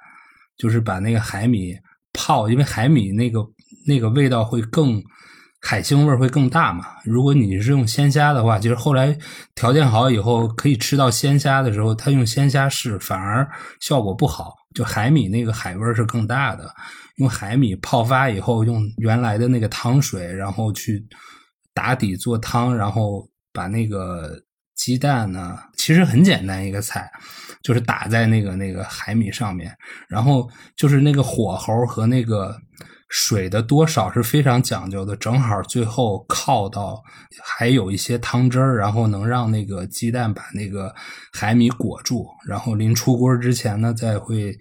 [0.57, 1.75] 就是把那个海米
[2.13, 3.41] 泡，因为海米那个
[3.89, 5.03] 那个味道会更
[5.67, 6.89] 海腥味会更大嘛。
[7.05, 9.17] 如果你是用鲜虾的话，就是后来
[9.55, 13.49] 条件好以后可以吃到鲜虾的时候，它用鲜虾试反而
[13.81, 14.55] 效果不好。
[14.75, 16.69] 就海米那个海味是更大的，
[17.17, 21.03] 用海米泡发以后，用原来的那个汤水，然后去
[21.73, 24.37] 打底做汤，然后把那个
[24.75, 27.09] 鸡蛋呢，其实很简单一个菜，
[27.63, 29.73] 就是打在那个那个海米上面，
[30.09, 32.61] 然后就是那个火候和那个
[33.09, 37.03] 水的多少是非常讲究的，正好最后靠到
[37.43, 40.93] 还有一些汤汁儿，然后能让那个鸡蛋把那个
[41.33, 44.57] 海米裹住，然后临出锅之前呢，再会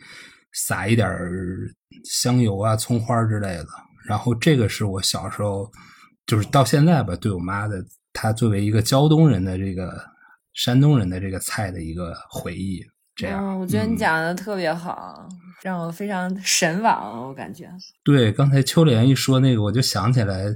[0.53, 1.31] 撒一点儿
[2.05, 3.65] 香油啊、葱花之类的。
[4.05, 5.71] 然后这个是我小时候，
[6.27, 9.99] 就是到现在吧，对我妈的，她作为一个胶东人的这个
[10.53, 12.83] 山东人的这个菜的一个回忆。
[13.15, 15.27] 这样，嗯，我觉得你嗯讲的特别好，
[15.63, 17.69] 让我非常神往，我感觉。
[18.03, 20.53] 对，刚才秋莲一说那个，我就想起来，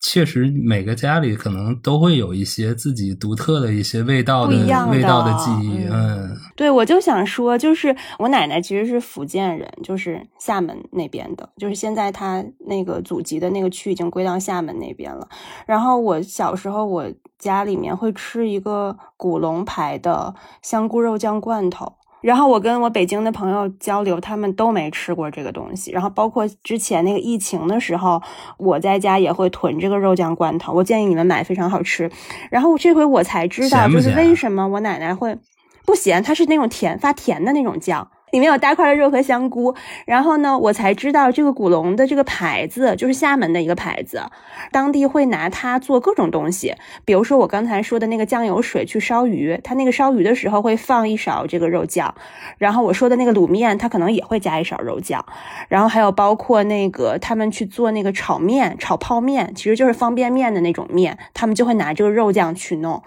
[0.00, 5.84] 确实每个家里可能都会有一些自己独特的一些味道的不一样味道的的记忆。
[5.84, 15.28] 嗯嗯，对，我就想说，就是我奶奶其实是福建人，就是厦门那边的，就是现在她那个祖籍的那个区已经归到厦门那边了。
[15.66, 17.06] 然后我小时候，我
[17.38, 21.92] 家里面会吃一个古龙牌的香菇肉酱罐头。
[22.24, 25.92] 然后我跟我北京的朋友交流，他们都没吃过这个东西。
[25.92, 28.22] 然后包括之前那个疫情的时候，
[28.56, 30.72] 我在家也会囤这个肉酱罐头。
[30.72, 32.10] 我建议你们买，非常好吃。
[32.50, 35.36] 然后这回我才知道，就是为什么我奶奶会
[35.84, 39.76] 不咸，它是那种甜发甜的那种酱，里面有大块的肉和香菇。
[40.06, 44.24] 然后呢，我才知道这个古龙的这个牌子就是厦门的一个牌子，
[44.72, 46.74] 当地会拿它做各种东西，
[47.04, 52.12] 比如说我刚才说的那个酱油水去烧鱼，它那个烧鱼的时候会放一勺这个肉酱，
[52.58, 55.24] 然后我说的那个卤面，它可能也会加一勺肉酱，
[55.68, 63.00] 然后还有包括那个他们去做那个炒面、炒泡面，其实就是方便面的那种面，他们就会拿这个肉酱去弄。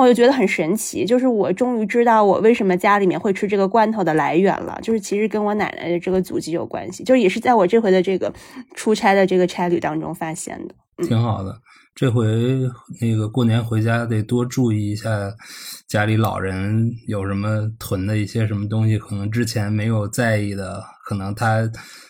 [0.00, 8.32] 我就觉得很神奇，就是我终于知道我为什么家里面会吃这个罐头的来源了，就是其实跟我奶奶的这个祖籍有关系，就也是在我这回的这个
[8.74, 10.74] 出差的这个差旅当中发现的。
[11.06, 11.56] 挺好的。
[11.94, 12.24] 这回
[13.00, 15.10] 那个过年回家得多注意一下，
[15.88, 21.68] 家里老人有什么囤的一些什么东西，可能之前没有在意的，可能他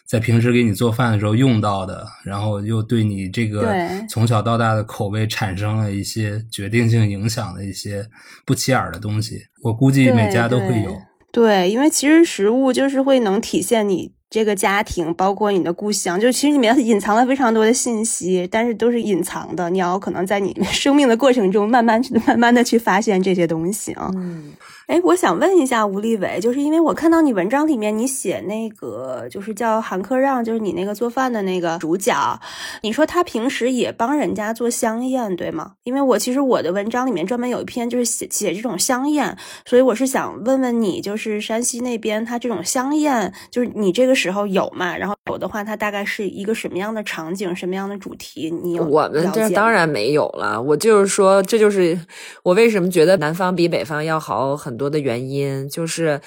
[0.09, 3.70] 在平时给你做饭的时候用到的，然后又对你这个
[4.09, 8.06] 从小到大的口味产生了一些决定性影响的一些
[8.46, 10.96] 不起眼儿的东西，我估计每家都会有。
[11.30, 24.11] 对，因为其实食物就是会能体现你这个家庭，包括你的故乡，就其实里面隐藏了非常多的信息，但是都是隐藏的，你要可能在你 生命的过程中慢慢去、慢慢的去发现这些东西啊。
[24.16, 24.52] 嗯，
[24.89, 32.41] 哎，我想问一下吴立伟，就是因为我看到你文章里面你写那个就是叫韩克让，就是你那个做饭的那个主角，
[32.80, 35.72] 你说他平时也帮人家做香宴，对吗？
[35.82, 39.36] 因为我其实我的文章里面专门有一篇就是写写这种香宴，
[39.66, 44.97] 所以我是想问问你，就是山西那边他这种香宴，就是你这个时候有吗？
[44.97, 48.51] 然后有的话，它大概是一个什么样的场景，什么样的主题？
[48.62, 50.62] 你有我们这当然没有了。
[50.62, 52.01] 我就是说，这就是
[52.43, 56.20] 我为什么觉得南方比北方要好很多的原因，就是。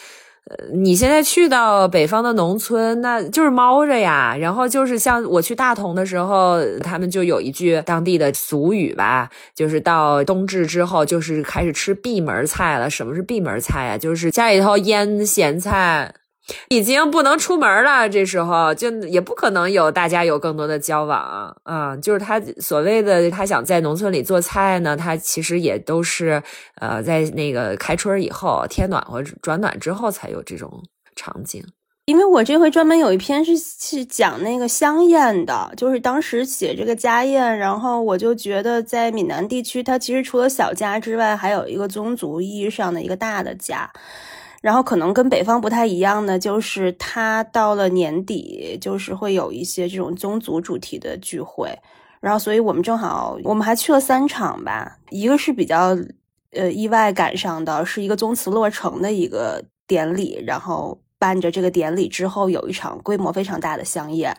[0.50, 4.36] 呃，你现在去到北方的农村，那就是猫着呀。
[4.36, 12.90] 然后就是像我去大同的时候，他们就有一句当地的俗语吧，就是到冬至之后，就是开始吃闭门菜了。
[12.90, 13.98] 什么是闭门菜啊？
[14.00, 16.12] 就是家里头腌咸菜，
[16.70, 26.42] 已经不能出门了，这时候就也不可能有大家有更多的交往啊、就是他所谓的他想在农村里做菜呢，他其实也都是
[26.76, 30.84] 呃在那个开春以后，天暖和转暖之后才有这种
[31.16, 31.64] 场景。
[32.06, 43.90] 因为我这回专门有一篇是是讲那个香宴的，就是当时写这个家宴，然后我就觉得在闽南地区，它其实除了小家之外，还有一个宗族意义上的一个大的家。
[44.62, 51.78] 然后可能跟北方不太一样的，就是它到了年底，就是会有一些这种宗族主题的聚会。
[52.20, 55.00] 然后，所以我们正好，我们还去了三场吧。
[55.10, 55.98] 一个是比较
[56.52, 64.38] 呃意外赶上的，是一个宗祠落成的一个典礼，然后伴着这个典礼之后，有一场规模非常大的香宴。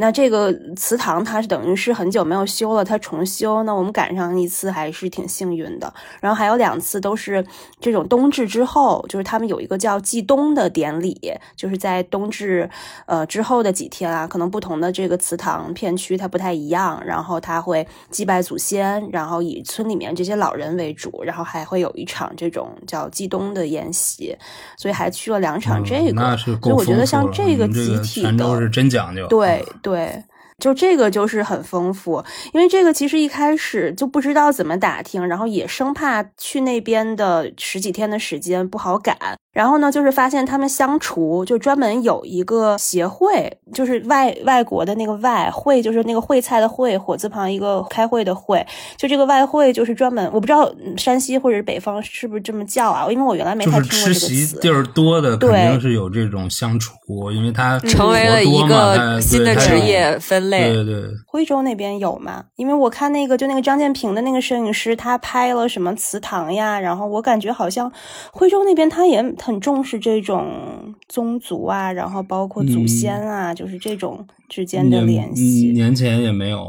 [0.00, 3.64] 那这个祠堂它是等于是很久没有修了，它重修。
[3.64, 5.92] 那我们赶上一次还是挺幸运的。
[6.20, 7.44] 然后还有两次都是
[7.80, 11.18] 这种冬至之后，就是他们有一个叫祭冬的典礼，
[11.56, 12.70] 就是在冬至
[13.06, 24.32] 呃之后的几天啊，可能不同的这个祠堂片区它不太一样，然后他会祭拜祖先，然后以村里面这些老人为主，然后还会有一场这种叫祭冬的宴席，
[24.76, 26.36] 所以还去了两场这个。
[26.36, 29.26] 所以我觉得像这个集体的，是真讲究。
[29.26, 29.64] 对。
[29.87, 30.24] 对，对
[30.58, 39.16] 就这个就是很丰富，因为这个其实一开始就不知道怎么打听，然后也生怕去那边的十几天的时间不好赶。
[39.58, 48.64] 然后呢，就是发现他们相厨就专门有一个协会，就是外外国的那个外会，就是那个烩菜的会，火字旁一个开会的会，
[48.96, 53.10] 就这个外会就是专门，我不知道山西或者北方是不是这么叫啊？
[53.10, 54.14] 因为我原来没太听过这个词。
[54.14, 56.92] 吃席地儿多的肯定是有这种相厨，
[57.32, 60.72] 因为它成为了一个新的职业分类。
[60.72, 62.44] 对对，徽州那边有吗？
[62.54, 67.90] 因为我看那个就那个张建平的那个摄影师，他拍了什么祠堂呀，然后我感觉好像
[68.30, 69.18] 徽州那边他也。
[69.48, 75.72] 很重视这种宗族啊，然后包括祖先啊，就是这种之间的联系。
[75.72, 76.68] 年前也没有，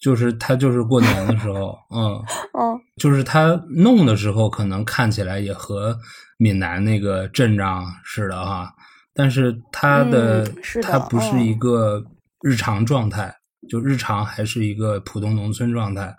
[0.00, 2.14] 就是他就是过年的时候，嗯
[2.58, 5.94] 嗯， 就是他弄的时候，可能看起来也和
[6.38, 8.72] 闽南那个阵仗似的哈，
[9.12, 10.50] 但是他的
[10.82, 12.02] 他不是一个
[12.40, 13.30] 日常状态，
[13.68, 16.10] 就日常还是一个普通农村状态，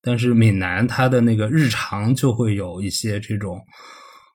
[0.00, 3.60] 但是闽南他的那个日常就会有一些这种。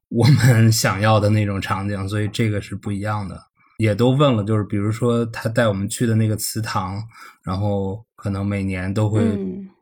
[0.09, 3.39] 我们想要的那种场景，所以这个是不一样的。
[3.77, 7.01] 也都问了，就是比如说他带我们去的那个祠堂，
[7.43, 9.21] 然后可能每年都会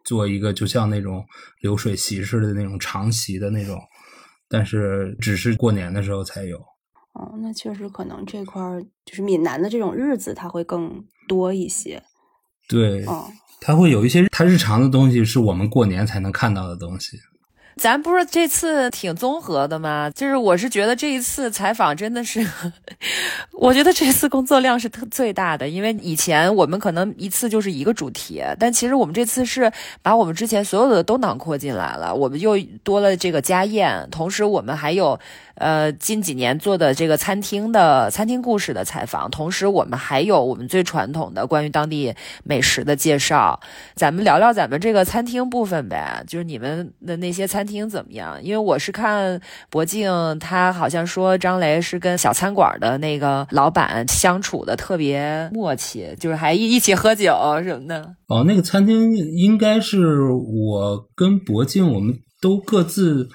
[0.03, 1.25] 做一个，就像那种
[1.61, 3.79] 流水席似的那种长席的那种，
[4.47, 6.57] 但是只是过年的时候才有。
[7.13, 12.03] 哦，那确实可能这块儿就是闽南的这种日子，它会更多一些。
[12.69, 13.27] 对，哦，
[13.59, 17.17] 它会有一些它日常的东西，是我们过年才能看到的东西。
[17.77, 20.09] 咱不是这次挺综合的吗？
[20.09, 22.45] 就是我是觉得这一次采访真的是，
[23.53, 29.71] 我觉得这次工作量是特最大的，因为以前我们可能一次就是一个主题，但其实我们这次是
[30.01, 35.19] 把我们之前所有的都囊括进来了，我们又多了这个家宴，同时我们还有。
[35.57, 43.59] 呃，近几年做的这个餐厅的餐厅故事的采访，同时我们还有我们最传统的关于当地美食的介绍。
[43.95, 48.41] 咱们聊聊咱们这个餐厅部分呗，就是你们的那些餐厅怎么样？
[48.43, 58.13] 因为我是看博静，他好像说张雷是跟小餐馆的那个老板相处的特别默契，就是还一一起喝酒什么的。
[58.27, 63.27] 哦，那个餐厅应该是我跟博静，我们都各自。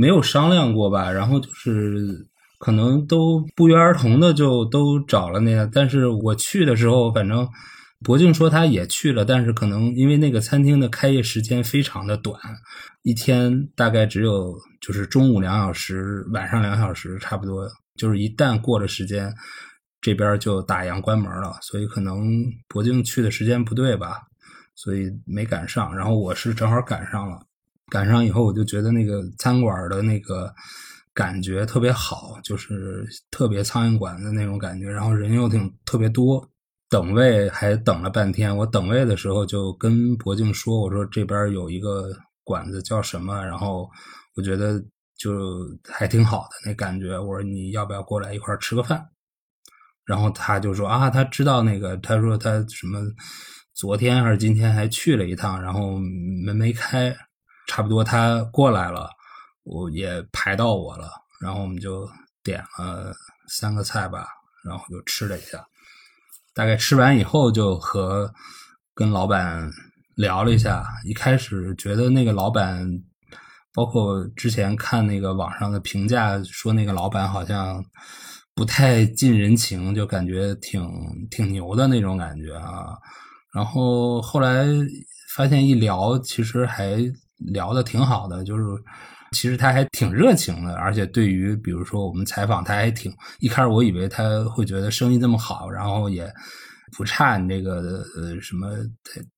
[0.00, 2.26] 没有商量过吧，然后就是
[2.58, 7.46] 可能都不约而同的就都找了那个，但是我去的时候，反正
[8.02, 12.40] 博静说他也去了，但是可能因为那个餐厅的开业时间非常的短，
[13.02, 19.30] 一天大概只有就是中午两小时，晚上两小时，差不多就是一旦过了时间，
[20.00, 22.26] 这边就打烊关门了，所以可能
[22.68, 24.16] 博静去的时间不对吧，
[24.76, 27.38] 所以没赶上，然后我是正好赶上了。
[27.90, 30.54] 赶上以后，我就觉得那个餐馆的那个
[31.12, 34.88] 感觉特别好，就是特别苍蝇馆的那种感觉。
[34.88, 36.48] 然后人又挺特别多，
[36.88, 38.56] 等位还等了半天。
[38.56, 42.10] 我等位的时候就跟博静说：“我说这边有一个
[42.44, 43.44] 馆子叫什么？
[43.44, 43.90] 然后
[44.36, 44.80] 我觉得
[45.18, 45.32] 就
[45.88, 47.18] 还挺好的那感觉。
[47.18, 49.04] 我说你要不要过来一块吃个饭？”
[50.06, 51.96] 然后他就说：“啊，他知道那个。
[51.98, 53.00] 他说他什么
[53.74, 55.98] 昨天还是今天还去了一趟，然后
[56.44, 57.14] 门没开。”
[57.70, 59.08] 差不多他过来了，
[59.62, 61.08] 我也排到我了，
[61.40, 62.04] 然后我们就
[62.42, 63.12] 点了
[63.46, 64.26] 三个菜吧，
[64.64, 65.64] 然后就吃了一下。
[66.52, 68.28] 大概吃完以后，就和
[68.92, 69.70] 跟老板
[70.16, 70.84] 聊了一下。
[71.04, 72.84] 一开始觉得那个老板，
[73.72, 77.80] 包括之前看那个网上的评价，说那个老板好像
[78.52, 80.84] 不太近人情，就感觉挺
[81.30, 82.98] 挺牛的那种感觉啊。
[83.54, 84.66] 然后后来
[85.36, 87.00] 发现一聊，其实还。
[87.46, 88.64] 聊的挺好的，就是
[89.32, 96.32] 其实他还挺热情的，而且对于比如说我们采访他还挺一开始我以为他会觉得生意这么好，然后也
[96.96, 98.68] 不差你这个呃什么，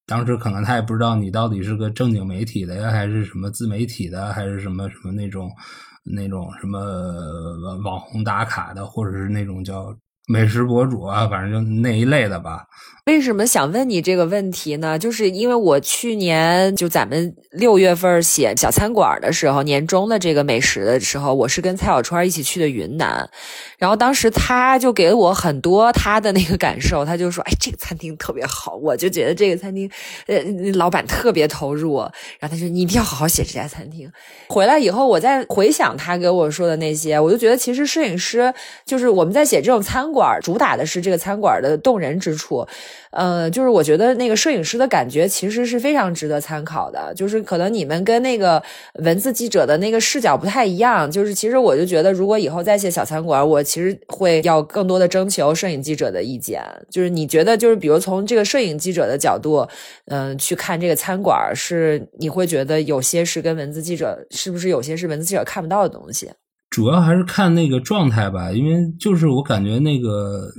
[0.07, 5.51] 当时可能他也不知道你到底是个正经媒体的呀，还是什么自媒体的，还是什么什么那种
[6.05, 6.79] 那种什么
[7.85, 9.95] 网红打卡的，或者是那种叫。
[10.33, 12.65] 美食博主啊，反正就那一类的吧。
[13.05, 14.97] 为什么想问你这个问题呢？
[14.97, 23.29] 就是因为我去年就咱们六月份写小餐馆的时候，年终的这个美食的时候，我是跟蔡小川一起去的云南，
[23.77, 29.91] 然后当时他就给了我很多他的那个感受，他就说：“哎，这个餐厅特别好。”我就觉得这个餐厅，
[30.29, 30.41] 呃，
[30.75, 31.99] 老板特别投入。
[32.39, 34.09] 然后他说：“你一定要好好写这家餐厅。”
[34.49, 38.55] 回来以后，我再回想他给我说的那些，我就觉得其实摄影师
[38.87, 42.65] 就是我们在写这种餐馆，馆主打的是这个餐馆的动人之处。
[43.11, 48.63] 呃，就是我觉得那个摄影师的感觉其实是非常值得参考的，就是可能你们跟那个
[49.01, 51.11] 文字记者的那个视角不太一样。
[51.11, 56.63] 就是其实我就觉得，如果以后再写小餐馆，我其实会要更多的征求摄影记者的意见。
[56.89, 59.69] 就是你觉得，就是比如从这个摄影记者的角度，
[60.07, 66.31] 嗯，去看这个餐馆，是你会觉得有些是跟文字记者是不是有些是文字记者看不到的东西？
[66.73, 70.51] 主要还是看那个状态吧，因为就是我感觉那个。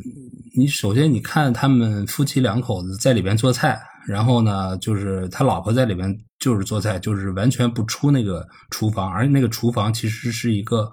[0.55, 10.91] 你首先你看他们夫妻两口子在里边做菜，然后呢，就是他老婆在里边就是做菜，就是完全不出那个厨房，而且那个厨房其实是一个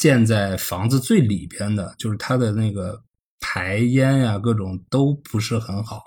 [0.00, 3.00] 建在房子最里边的，就是他的那个
[3.38, 6.02] 排烟呀各种都不是很好，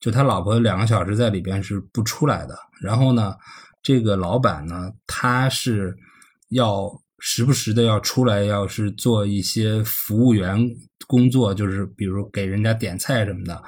[0.00, 2.58] 就他老婆两个小时在里边是不出来的。
[2.82, 3.36] 然后呢，
[3.84, 5.94] 这个老板呢，他是
[6.50, 6.90] 要。
[7.18, 10.58] 时不时的要出来，要是做一些服务员
[11.06, 13.62] 工作，就是比如给人家点菜什么的。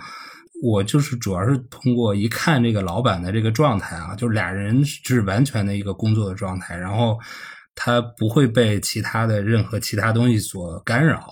[0.60, 7.16] 我就是主要是通过一看这个老板的这个状态啊，就俩人是完全的一个工作的状态，然后
[7.76, 11.28] 他不会被其他的任何其他东西所干扰，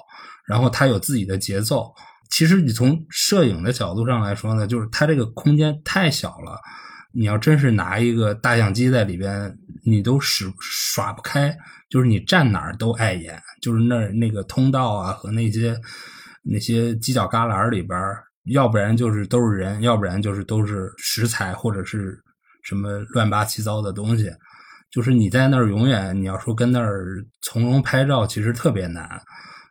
[0.47, 1.93] 然后他有自己的节奏。
[2.31, 6.61] 其实你从摄影的角度上来说呢，就是他这个空间太小了，
[7.13, 11.57] 你要真是拿一个大相机在里边，你都使耍不开。
[11.89, 15.79] 就是你站哪儿都碍眼，就是那那个通道啊和那些
[16.43, 17.99] 那些犄角旮旯里边，
[18.53, 22.19] 要不然就是都是人，要不然就是都是食材或者是
[22.63, 24.31] 什么乱八七糟的东西。
[24.91, 29.21] 就是你在那儿永远，你要说跟那儿从容拍照，其实特别难。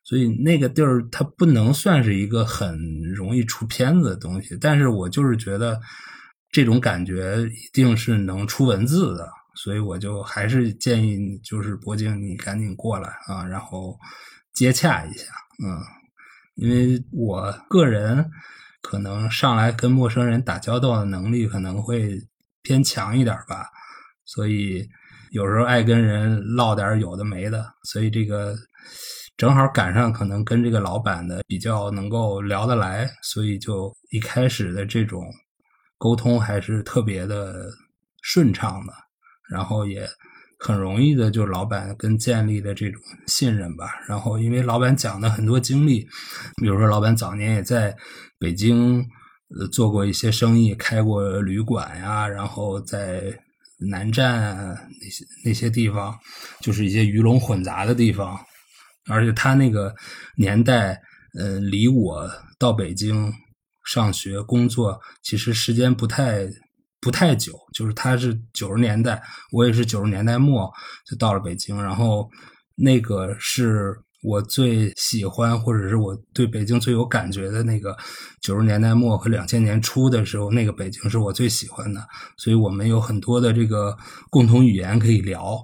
[0.03, 2.77] 所以那个地儿它不能算是一个很
[3.15, 4.55] 容易出片子的东西。
[4.61, 5.79] 但是我就是觉得
[6.51, 9.27] 这种感觉一定是能出文字的。
[9.55, 13.97] 所以我就还是建议你，就是博静，你赶紧过来啊，然后
[14.53, 15.25] 接洽一下，
[15.63, 15.79] 嗯，
[16.55, 18.29] 因为我个人
[18.81, 22.19] 可能上来跟陌生人打交道的能力可能会
[22.61, 23.67] 偏强一点吧，
[24.25, 24.87] 所以
[25.31, 28.55] 有时候爱跟人唠点有的没的，所以这个
[29.37, 35.23] 正好赶上可能跟这个老板的比较能够聊得来，所以就一开始的这种
[35.97, 37.69] 沟通还是特别的
[38.21, 38.93] 顺畅的。
[39.49, 40.07] 然后也
[40.57, 43.91] 很容易的，就老板跟建立的这种信任吧。
[44.07, 45.99] 然后因为老板讲的很多经历，
[46.61, 47.95] 比如说老板早年也在
[48.39, 48.99] 北京
[49.59, 53.21] 呃做过一些生意，开过旅馆呀，然后在
[53.91, 54.55] 南站
[55.01, 56.17] 那些那些地方，
[56.61, 58.39] 就是一些鱼龙混杂的地方。
[59.09, 59.93] 而且他那个
[60.37, 60.99] 年代，
[61.37, 62.27] 呃，离我
[62.57, 63.31] 到北京
[63.85, 66.47] 上学工作，其实时间不太。
[67.05, 70.67] 不太久，就是他是九十年代，我也是九十年代末
[71.07, 72.27] 就到了北京，然后
[72.75, 77.95] 那个是我最喜欢或者是我对北京最有感觉的那个
[78.41, 82.03] 九十年代末和两千年初的时候，那个北京是我最喜欢的，
[82.37, 83.95] 所以我们有很多的这个
[84.31, 85.55] 共同语言可以聊，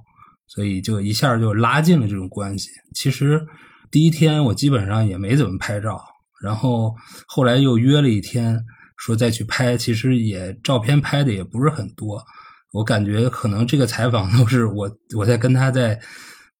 [0.45, 2.69] 所以就一下就拉近了这种关系。
[2.93, 3.41] 其实
[3.89, 5.99] 第一天我基本上也没怎么拍照，
[6.43, 6.93] 然后
[7.25, 8.63] 后来又约了一天。
[9.03, 12.23] 说再去拍，其实也照片拍的也不是很多。
[12.71, 15.99] 我感觉可能这个采访都是我我在跟他在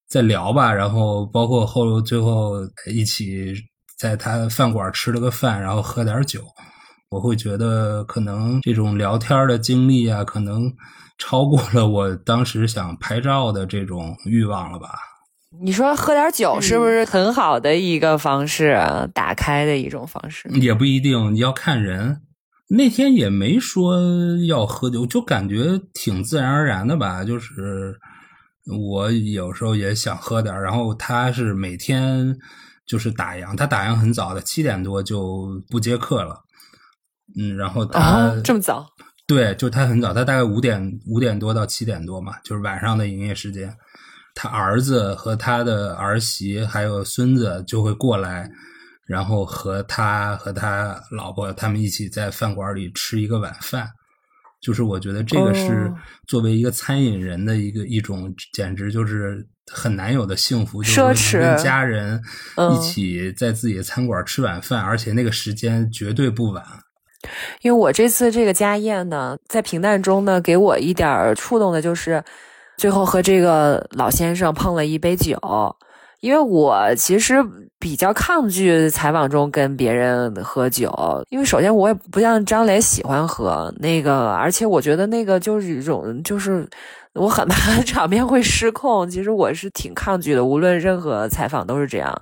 [0.08, 2.56] 在聊吧，然后包括后最后
[2.92, 3.54] 一起
[3.96, 6.40] 在他饭馆吃了个饭，然后喝点酒。
[7.10, 10.72] 我会觉得可能这种聊天的经历啊，可能
[11.18, 14.88] 超过了我当时想拍照的这种欲望了吧。
[15.62, 18.76] 你说喝点酒是不是很好的一个方式，
[19.14, 20.48] 打开的一种方式？
[20.54, 22.22] 也不一定，你要看人。
[22.74, 24.00] 那天也没说
[24.46, 27.22] 要喝酒，就感觉挺自然而然的吧。
[27.22, 27.94] 就是
[28.80, 32.34] 我有时候也想喝点然后他是每天
[32.86, 36.40] 就是打烊，他打烊很早的，七点多就不接客了。
[37.38, 38.86] 嗯，然后他这么早？
[39.26, 43.70] 对，就他很早，他大概五点五点多到七点多嘛，就是晚上的营业时间。
[44.34, 48.50] 他儿子和他的儿媳还有孙子就会过来。
[49.12, 53.86] 然后和他和他老婆他们一起在饭馆里吃一个晚饭，
[54.62, 55.92] 就是我觉得这个是
[56.26, 62.18] 作为一个餐饮人的一个一种，简直就是很难有的幸福，就是奢侈跟家人
[62.56, 66.64] 嗯一起在自己的餐馆吃晚饭，而且那个时间绝对不晚。
[67.60, 72.24] 因为我这次这个家宴呢，在平淡中呢，给我一点触动的就是，
[72.78, 75.38] 最后和这个老先生碰了一杯酒。
[76.22, 77.44] 因为我其实
[77.80, 80.88] 比较抗拒采访中跟别人喝酒，
[81.30, 86.64] 因为首先我也不像张磊喜欢喝那个，而且我觉得那个就是一种就是
[87.14, 89.10] 我很怕 场面会失控。
[89.10, 92.16] 其实我是挺抗拒的，无论任何采访都是这样。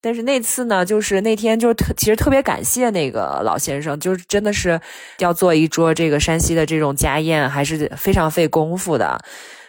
[0.00, 4.80] 但是那次呢，就是那天就是特，其实特别感谢那个老先生，就是真的是
[5.18, 9.18] 要做一桌这个山西的这种家宴，还是非常费功夫的。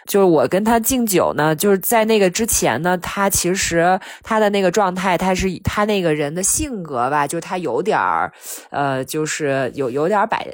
[0.05, 8.31] 就是我跟他敬酒呢，就是在那个之前呢，他其实他的那个状态，他是他那个人的性格吧，就是他有点儿，
[8.69, 10.47] 呃，就是有有点摆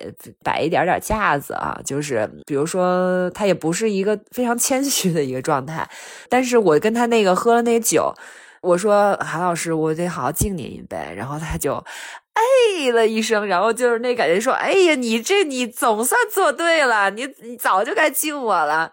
[0.43, 5.87] 摆一点点架子啊，就是比如说他也不是一个非常谦虚的一个状态，
[6.29, 8.13] 但是我跟他那个喝了那酒。
[8.61, 11.83] 我说韩老师，我得好好敬您一杯，然后他就
[12.35, 18.91] 哎了一声，然后就是那感觉说，哎呀，你这你总算做对了，你你早就该敬我了。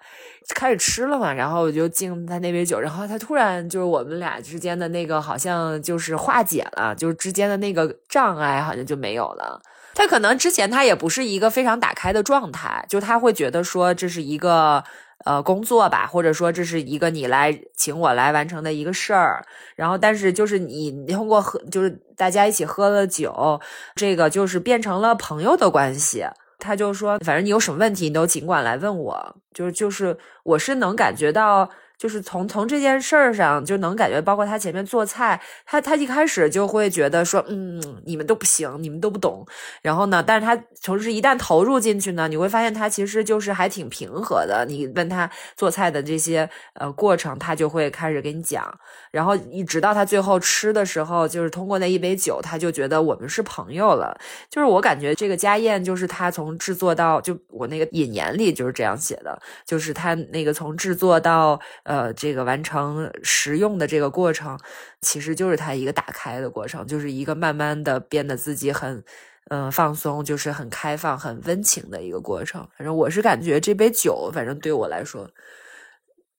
[0.54, 9.60] 开始吃了嘛，然后我就敬他那杯酒，然后他突然就是我们俩之间的那个好像就是化解了，就是之间的那个障碍好像就没有了。
[9.94, 14.82] 他可能之前他也不是一个非常打开的状态，就他会觉得说这是一个
[15.24, 19.44] 呃工作吧，或者说这是一个你来请我来完成的一个事儿。
[19.74, 23.60] 然后但是就是你通过喝，就是大家一起喝了酒，
[23.96, 26.24] 这个就是变成了朋友的关系。
[26.58, 29.36] 他就说，反正你有什么问题，你都尽管来问我。
[29.54, 31.68] 就是就是，我是能感觉到，
[31.98, 39.44] 就是从从这件事儿上就能感觉，包括他前面做菜，他他一开始就会觉得说，嗯，你们都不行，你们都不懂。
[39.82, 44.64] 然后呢，但是他同时一旦投入进去呢，你会发现他其实就是还挺平和的。
[44.68, 48.72] 你问他做菜的这些呃过程，他就会开始给你讲。
[49.10, 54.16] 然后一直到他最后吃的时候，就是通过那一杯酒，他就觉得我们是朋友了。
[54.48, 59.36] 就是我感觉这个家宴，就是他从制作到就我那个引言里就是这样写的，
[59.66, 61.58] 就是他那个从制作到
[61.88, 64.60] 呃这个完成食用的这个过程，
[65.00, 69.02] 其实就是他一个打开的过程，就是一个慢慢的变得自己很。
[69.50, 72.60] 嗯，放松就是很开放、很温情的一个过程。
[72.76, 75.26] 反正我是感觉这杯酒，反正对我来说，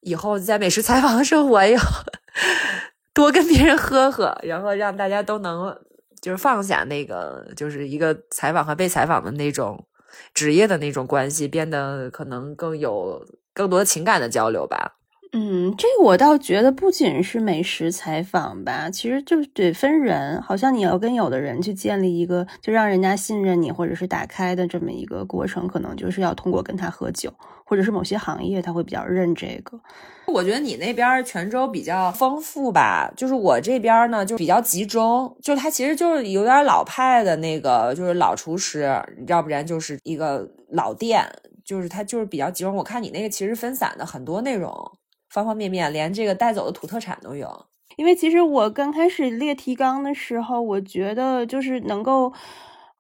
[0.02, 1.82] 以后在美食采访的时候，我要
[3.12, 5.76] 多跟别人喝喝，然后让大家都能
[6.22, 9.88] 就是放下那个就是一个采访和被采访的那种
[10.36, 13.26] 职业的那种关系，变得可能更有
[13.56, 14.99] 更多情感的交流吧。
[15.32, 20.42] 嗯，这我倒觉得不仅是美食采访吧，其实就得分人。
[20.42, 27.32] 好像你要跟有的人去建立一个，就让人家信任你，或者是打开的这么一个过程，可能就是要通过跟他喝酒，
[27.64, 29.80] 或者是某些行业他会比较认这个。
[30.26, 38.92] 我觉得你那边泉州比较丰富吧，就是我这边呢就比较集中，就是它其实就是有点老派的那个，就是老厨师，
[39.28, 41.24] 要不然就是一个老店，
[41.64, 42.76] 就是它就是比较集中。
[42.76, 44.74] 我看你那个其实分散的很多内容。
[45.30, 47.66] 方方面面，连这个带走的土特产都有。
[47.96, 52.32] 因为其实我刚开始列提纲的时候，我觉得就是能够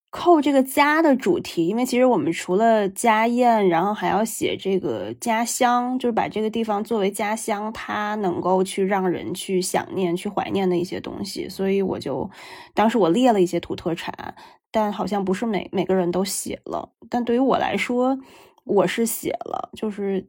[0.09, 11.47] 扣这个家的主题，因为其实我们除了家宴，然后还要写这个家乡，就是把这个地方作为家乡，它能够去让人去想念、去怀念的一些东西。
[11.47, 12.30] 所以我就
[12.73, 14.36] 当时我列了一些土特产，
[14.71, 16.89] 但好像不是每每个人都写了。
[17.09, 18.17] 但对于我来说，
[18.70, 20.24] 我是写了，就是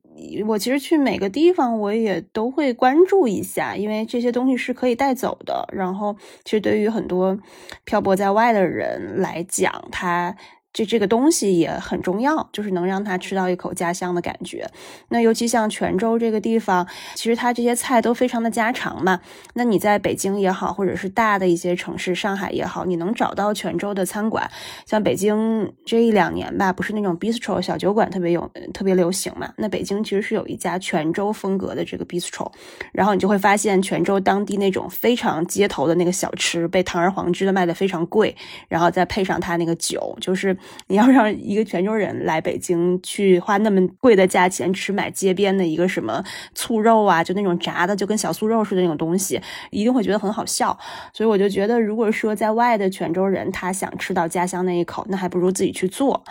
[0.47, 5.69] 我其实去每个地方我也都会关注一下，因为这些东西是可以带走的。
[5.71, 7.39] 然后，其实对于很多
[7.85, 10.35] 漂泊在外的人来讲，他
[10.73, 14.71] 这这个东西也很重要，就是能让他吃到一口家乡的感觉。
[15.09, 19.21] 那尤其像泉州这个地方，其实它这些菜都非常的家常嘛。
[19.55, 24.49] 那你在北京也好，或者是大的一些城市，上海也好，你能找到泉州的餐馆。
[24.87, 29.53] 像北京这一两年吧，不是那种 bistro 小酒馆特别有特别流行嘛？
[29.57, 32.51] 那北京其实是有一家泉州风格的这个 bistro，
[32.93, 38.37] 然后你就会发现泉州当地那种非常街头的那个小吃，被堂而皇之的卖的非常贵，
[38.69, 40.57] 然后再配上它那个酒，就是
[40.89, 46.23] 你要让一个泉州人来北京去花那么贵的价钱吃买街边的一个什么
[46.55, 49.41] 醋肉啊，就那种炸的就跟小酥肉似的那种东西，
[49.71, 50.79] 一定会觉得很好笑。
[51.13, 56.25] 所以我就觉得，如果说在外的泉州人他想吃到家乡那一口，那还不如自己去做。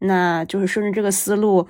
[0.00, 1.66] 那就是顺着这个思路。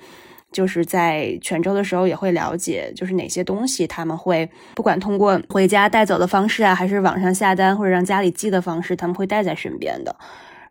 [0.49, 10.15] 就是在泉州的时候也会了解，就是哪些东西他们会不管通过回家带走的方式啊，还是网上下单或者让家里寄的方式，他们会带在身边的。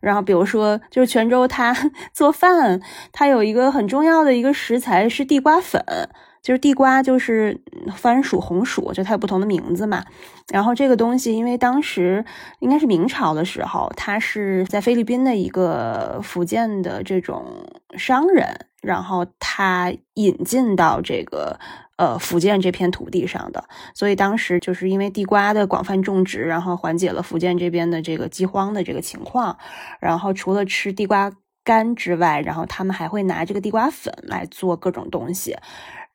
[0.07, 1.75] 然后比如说，就是泉州它
[2.13, 2.79] 做饭，
[3.11, 5.83] 它有一个很重要的一个食材是地瓜粉。
[6.43, 7.59] 就是地瓜就是
[7.93, 10.05] 番薯、红薯，就它有不同的名字嘛。
[10.49, 12.23] 然后这个东西，因为当时
[12.59, 17.43] 应该是明朝的时候，它是在菲律宾的一个福建的这种
[17.97, 18.47] 商人，
[18.81, 21.59] 然后他引进到这个
[21.97, 29.57] 呃福建这片土地上的，所以当时就是因为地瓜的广泛种植，然后缓解了福建这边的这个饥荒的这个情况。
[29.99, 31.31] 然后除了吃地瓜
[31.63, 35.55] 干之外，然后他们还会拿这个地瓜粉来做各种东西。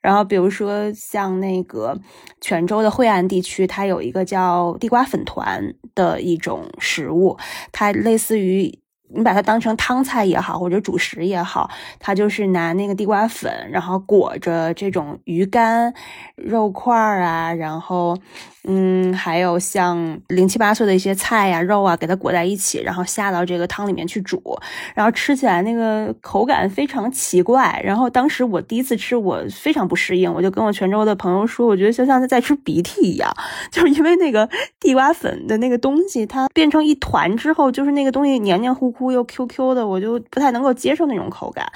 [0.01, 1.97] 然后，比如说像那个
[2.41, 7.39] 泉州的惠安地区，它有一个叫地瓜粉团的一种食物，
[7.71, 8.81] 它类似于
[9.15, 15.93] 你把它当成汤菜也好，或者主食也好，它就是拿那个地瓜粉，然后裹着这种鱼干、
[16.37, 18.17] 肉块啊，然后。
[18.65, 24.41] 嗯，还有像零七八碎的一些菜呀、肉啊，给它裹在一起，然后下到这个汤里面去煮，
[24.95, 27.83] 然后吃起来那个口感非常奇怪。
[27.85, 33.29] 然后当时我第一次吃，我非常不适应，我就跟我泉州的朋友说，我觉得就像在吃鼻涕一样，
[33.73, 34.49] 就是因为那个
[34.79, 41.67] 地瓜粉的那个东西，它变成一团之后，就是那个东西黏黏糊糊又 Q Q 的，我就不太能够接受那种口感。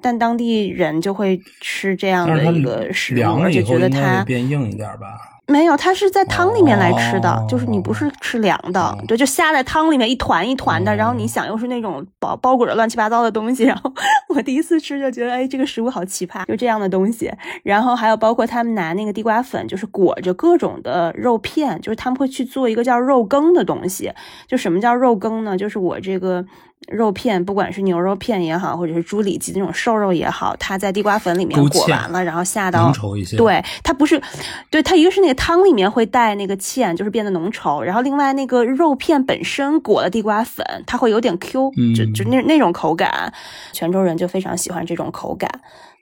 [0.00, 5.35] 但当地人就会吃这样的一个食物，而且觉得它变硬一点吧。
[5.48, 13.92] 没有，它是在汤里面来吃的，就是你不是吃凉的，对，就下在汤里面一团一团的，然后你想又是那种包包裹着乱七八糟的东西，然后
[14.34, 17.32] 我第一次吃就觉得，哎，这个食物好奇葩，就这样的东西。
[17.62, 24.12] 然后还有包括他们拿那个地瓜粉，就是裹着各种的肉片，就是他们会去做一个叫肉羹的东西。
[24.48, 25.56] 就什么叫肉羹呢？
[25.56, 26.44] 就是我这个。
[26.88, 33.36] 肉片，不管是牛肉片也好，或者是猪里脊那种瘦肉也好，它在地瓜粉里面裹完了，然后下到浓稠一些。
[33.36, 34.22] 对，它不是，
[34.70, 43.32] 对，它一个是那个汤里面会带那个芡，就是变得浓稠，然后另外那个肉片本身裹了地瓜粉，它会有点 Q，就就那那种口感。
[43.72, 45.50] 泉州人就非常喜欢这种口感，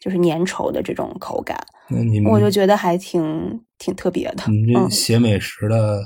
[0.03, 1.59] 就是粘稠的这种口感。
[1.89, 4.45] 那你们我就觉得还挺挺特别的。
[4.49, 6.03] 你这写美食的，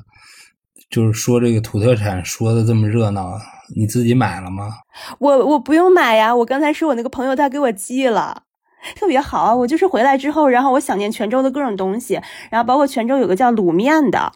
[0.89, 3.37] 就是说这个土特产说的这么热闹。
[3.77, 4.69] 你自己买了吗？
[5.19, 8.43] 我我不用买呀，我刚才是我那个朋友他给我寄了，
[8.97, 9.55] 特别好啊。
[9.55, 14.33] 我就是回来之后，然后我想念泉州的各种东西，然后包括泉州有个叫卤面的。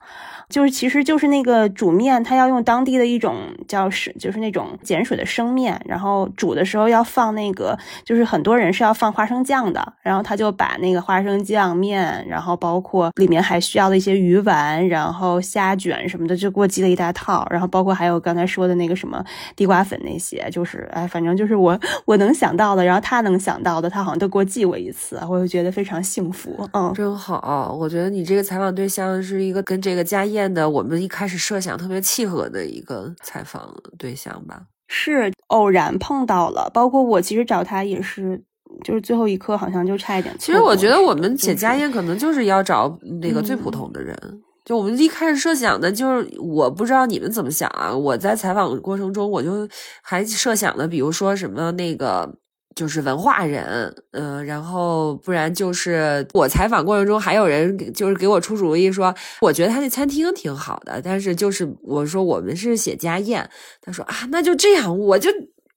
[0.53, 3.37] 就是，其实就是那个煮面，它要用当地的一种
[3.67, 19.25] 叫是，就是那种碱水的生面，然后煮的时候要放那个，就是很多人是要放花生酱的，然后他就把那个花生酱面，然后包括里面还需要的一些鱼丸，然后虾卷什么的，就给我寄了一大套，然后包括还有刚才说的那个什么
[19.57, 30.42] 地瓜粉那些，就是哎，反正就是我我能想到的，然后他能想到的，他好像都给我寄过一次，我就觉得非常幸福，嗯，真好，我觉得你这个采访对象是一个跟这个家宴。
[30.49, 36.71] 的我们一开始设想特别契合的一个采访对象吧，是偶然碰到了。
[36.73, 38.43] 包括我其实找他也是，
[38.85, 40.35] 就是最后一刻好像就差一点。
[40.39, 44.17] 其实我觉得我们写家宴可能就是要找那个最普通的人。
[44.65, 47.93] 就我们一开始设想的，就是我不知道你们怎么想啊。
[47.93, 49.69] 我在采访过程中，我就
[50.03, 52.33] 还设想的，比如说什么那个。
[52.75, 63.49] 就是文化人，嗯，然后不然就是我采访过程中还有人就是给我出主意说，我觉得他那餐厅挺好的，但是就是我说我们是写家宴，
[63.81, 65.31] 他说啊，那就这样，我就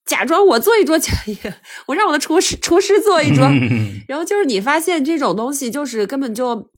[0.05, 1.55] 假装我做一桌家宴，
[1.87, 3.45] 我让我的厨师厨师做一桌，
[4.07, 6.69] 然后就是你发现这种东西就是根本就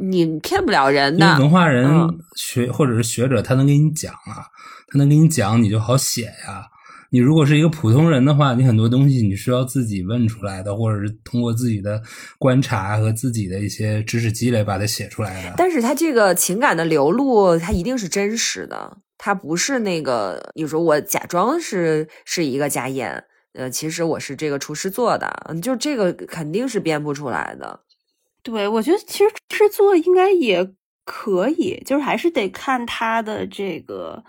[0.00, 1.88] 你骗不了人的，文化人
[2.36, 4.44] 学或者是学者他能给你讲啊，
[4.88, 6.66] 他能给你讲，你就好写呀。
[7.12, 12.00] 你如果是一个普通人的话，你很多东西你需要自己问出来的，或者是通过自己的
[12.38, 15.54] 观察和自己的一些知识积累把它写出来的。
[15.56, 25.28] 但是他这个情感的流露，它一定是真实的，它不是那个，你说我假装是是一个家宴，呃，其实我是这个厨师做的，
[25.60, 27.80] 就这个肯定是编不出来的。
[28.44, 30.64] 对，我觉得其实制作应该也
[31.04, 34.22] 可以，就是还是得看他的这个。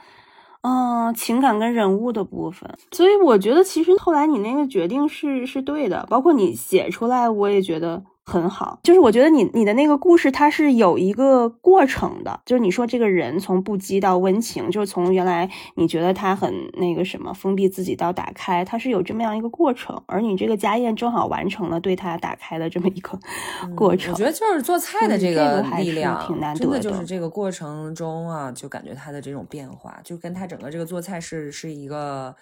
[0.63, 8.03] 嗯，情感跟人物的部分，所以我觉得其实后来你那个决定是是对的，包括你写出来，我也觉得。
[8.31, 23.19] 很好，就是我觉得你你的那个故事它是有一个过程的，就是你说这个人从不羁到温情，就是从原来你觉得他很那个什么封闭自己到打开，他是有这么样一个过程，而你这个家宴正好完成了对他打开的这么一个
[23.75, 24.13] 过程。
[24.13, 32.33] 我觉得就是做菜的这个力量挺难得的，就是这个过程中啊，就感觉他的这种变化，就跟他整个这个做菜是是一个。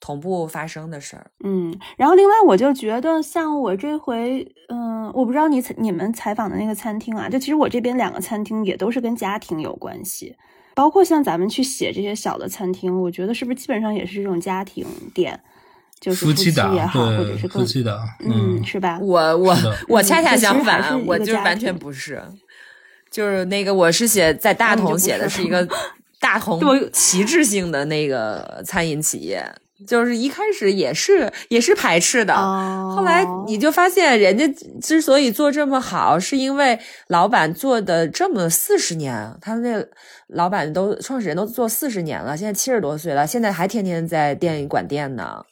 [0.00, 10.34] 同步发生的事儿，嗯，然后另外我就觉得，像我这回，嗯，我不知道你你们采访的那个餐厅啊，就其实我这边两个餐厅也都是跟家庭有关系，
[10.74, 15.38] 包括像咱们去写这些小的餐厅，我觉得是不是基本上也是这种家庭店，
[16.00, 18.98] 就是夫妻档也好，或者对是更夫妻档，嗯，是吧？
[19.02, 19.54] 我我
[19.86, 22.22] 我恰恰相反，我就是完全不是，
[23.10, 25.68] 就是那个我是写在大同写的是是一个
[26.18, 29.44] 大同对旗帜性的那个餐饮企业，
[29.86, 34.46] 就是一开始也是也是排斥的，哦，后来你就发现，人家
[34.80, 36.78] 之所以做这么好，是因为
[37.08, 39.84] 老板做的这么四十年，他们那
[40.28, 45.44] 老板都创始人都做四十年了，现在七十多岁了，现在还天天在店里管店呢。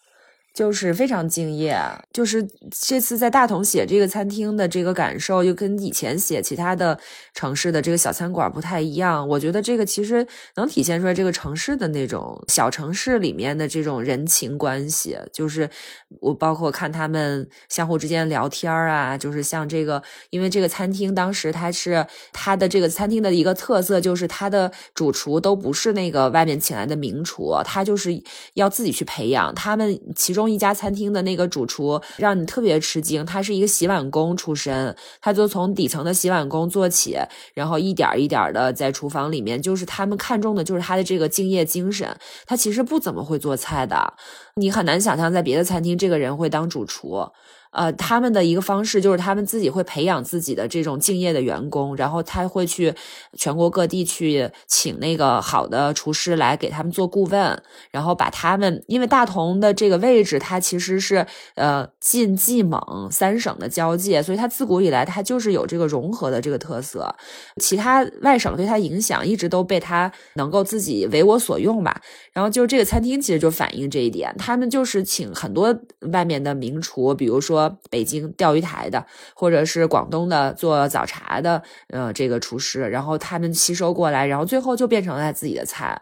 [0.59, 1.79] 就是非常敬业，
[2.13, 6.99] 就是这次在大同写这个餐厅的这个感受，就跟以前写其他的
[7.33, 9.29] 城市的这个小餐馆不太一样。
[9.29, 15.71] 我觉得这个其实能体现出来这个城市的那种小城市里面的这种人情关系，就是
[16.19, 28.21] 我包括看他们相互之间聊天啊，就是像这个，因为这个餐厅当时它是它的这个餐厅的一个特色，就是它的主厨都不是那个外面请来的名厨，他就是
[28.55, 29.55] 要自己去培养。
[29.55, 37.17] 他们其中一家餐厅的那个主厨让你特别吃惊，他是一个洗碗工出身，他就从底层的洗碗工做起，
[37.55, 42.09] 然后一点一点的在厨房里面，就是他们看中的就是他的这个敬业精神。
[42.47, 44.15] 他其实不怎么会做菜的，
[44.57, 47.27] 你很难想象在别的餐厅这个人会当主厨。
[47.71, 52.95] 呃，他们的一个方式就是他们自己会培养自己的这种敬业的员工，然后他会去
[53.37, 67.15] 全国各地去请那个好的厨师来给他们做顾问，然后把他们，因为大同的这个位置，它其实是呃晋冀蒙三省的交界，所以它自古以来它就是有这个融合的这个特色，
[67.61, 72.01] 其他外省对它影响一直都被它能够自己为我所用吧。
[72.33, 75.77] 然后就这个餐厅其实就反映这一点，他们就是请很多
[76.13, 77.58] 外面的名厨，比如说
[77.89, 79.03] 北京钓鱼台的，
[79.35, 85.99] 或者是广东的做早茶的，呃，这个厨师，然后他们吸收过来，然后最后就变成了他自己的菜。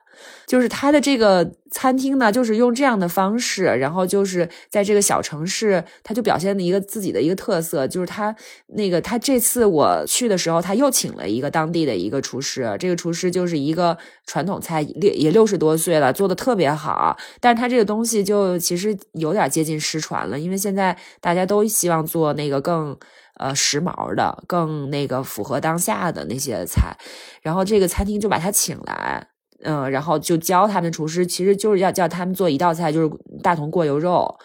[0.46, 8.34] 就是他的这个餐厅呢，就是用这样的方式，然后就是在这个小城市，他就表现了一个自己的一个特色，就是他
[8.68, 13.96] 那个他这次我去的时候，他又请了一个当地的一个厨师，这个厨师就是一个
[14.26, 22.96] 传统菜，六也六十多岁了，做的特别好，但是他这个东西就其实有点接近失传了，因为现在大家都希望做那个更。
[23.38, 26.96] 呃，时髦的、更那个符合当下的那些菜，
[27.42, 29.26] 然后这个餐厅就把他请来，
[29.62, 33.10] 嗯，然后就教他们厨师，其实就是要叫他们做一道菜，就是
[33.42, 34.38] 大同过油肉，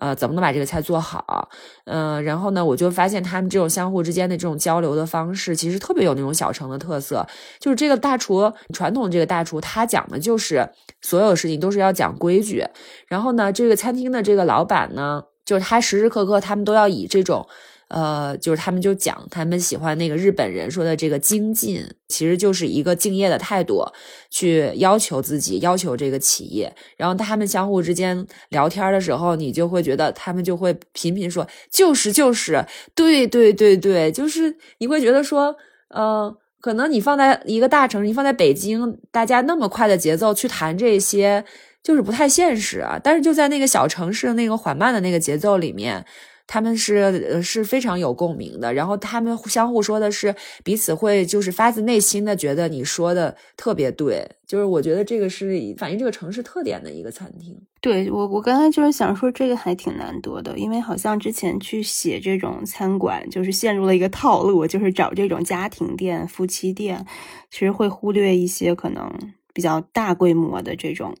[0.00, 1.48] 呃，怎么能把这个菜做好？
[1.84, 7.26] 嗯，然后呢，我就发现他们这种相互之间的这种交流的方式，其实特别有那种小城的特色。
[7.60, 10.68] 就是这个大厨，传统这个大厨，他讲的就是
[11.00, 12.64] 所有事情都是要讲规矩。
[13.06, 17.46] 然后呢，这个餐厅的这个老板呢，就是他时时刻刻他们都要以这种。
[17.88, 23.84] 呃，就是他们就讲，他们喜欢那个日本人说的这个精进，其实就是一个敬业的态度，
[24.28, 26.74] 去要求自己，要求这个企业。
[26.96, 32.66] 然后他们相互之间聊天的时候，你就会觉得他们就会频频说，就是就是，
[32.96, 35.54] 对对对对，就是你会觉得说，
[35.90, 41.44] 呃，可能你放在一个大城市，你放在北京，大家那么快的节奏去谈这些，
[41.84, 42.98] 就是不太现实啊。
[43.00, 46.04] 但是就在那个小城市的那个缓慢的那个节奏里面。
[46.46, 57.56] 他们是呃是非常有共鸣的，然后他们相互说的是彼此会就是发自内心的觉得你说的特别对，就是我觉得这个是反映这个城市特点的一个餐厅。
[57.80, 67.06] 对我，我刚才就是想说这个还挺难得的，因为好像之前去写这种餐馆，就是陷入了一个套路，就是找这种家庭店、夫妻店，
[67.50, 69.12] 其实会忽略一些可能
[69.52, 71.14] 比较大规模的这种。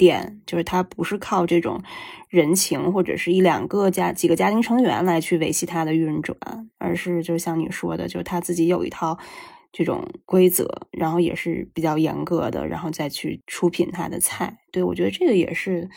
[0.00, 1.82] 店就是他不是靠这种
[2.30, 6.34] 人情或者是一两个家几个家庭成员来去维系他的运转，
[6.78, 9.18] 而是就像你说的，就是他自己有一套
[9.70, 14.56] 这种规则，然后也是比较严格的，然后再去出品他的菜。
[14.72, 15.90] 对我觉得这个也是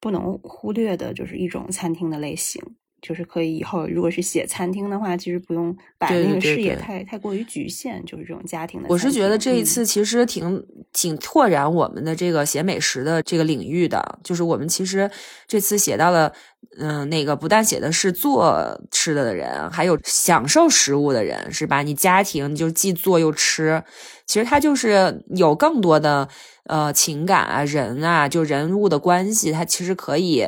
[0.00, 2.62] 不能忽略的，就是一种餐厅的类型。
[3.02, 8.88] 就是可以以后如果是写餐厅的话，其实不用把那个视野太太过于局限，就是这种家庭的。
[8.88, 15.10] 我是觉得这一嗯次其实挺、挺拓展我们的这个写美食的这个领域的，就是我们其实
[15.46, 16.32] 这次写到了，
[16.78, 21.82] 嗯、那个不但写的是做吃的的人，还有享受食物的人，是吧？
[21.82, 23.82] 你家庭就既做又吃，
[24.26, 26.28] 其实它就是有更多的
[26.64, 30.46] 呃情感啊、人啊，就人物的关系，它其实可以。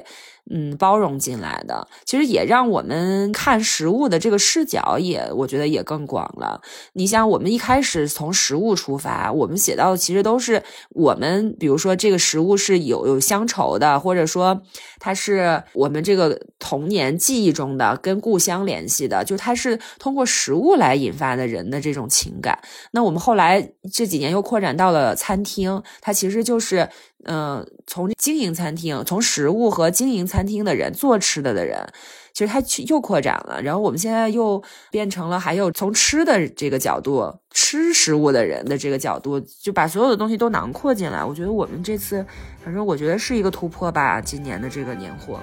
[0.51, 6.61] 嗯，包容进来的，其实也让我们看食物的这个视角也，我觉得也更广了。
[6.95, 14.61] 你像我们一开始从食物出发，我们写到的其实都是我们，比如说这个食物是有有乡愁的，或者说
[14.99, 22.59] 它是我们这个童年记忆中的跟故乡联系的，就它是通过食物来引发的人的这种情感。
[22.91, 26.89] 那我们后来这几年又扩展到了餐厅，它其实就是
[27.25, 31.87] 嗯，从经营餐厅、从食物和经营餐厅的人、做吃的的人，
[32.33, 33.61] 其实它又扩展了。
[33.63, 41.25] 然后我们现在又变成了还有从吃的这个角度、吃食物的人的这个角度，就把所有的东西都囊括进来。
[41.25, 42.25] 我觉得我们这次，
[42.65, 45.39] 反正我觉得是一个突破吧，今年的这个年货。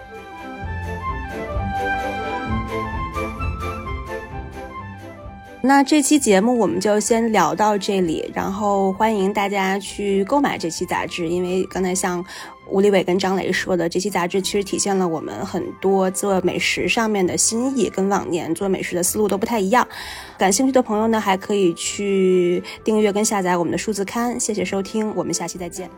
[5.61, 12.23] 那这期节目我们就先聊到这里，然后欢迎大家去购买这期杂志，因为刚才像
[12.69, 19.85] 吴立伟跟张雷说的，这期杂志其实体现了我们很多做美食上面的心意，跟往年做美食的思路都不太一样。
[20.37, 24.39] 感兴趣的朋友呢，还可以去订阅跟下载我们的数字刊。
[24.39, 25.89] 谢谢收听，我们下期再见。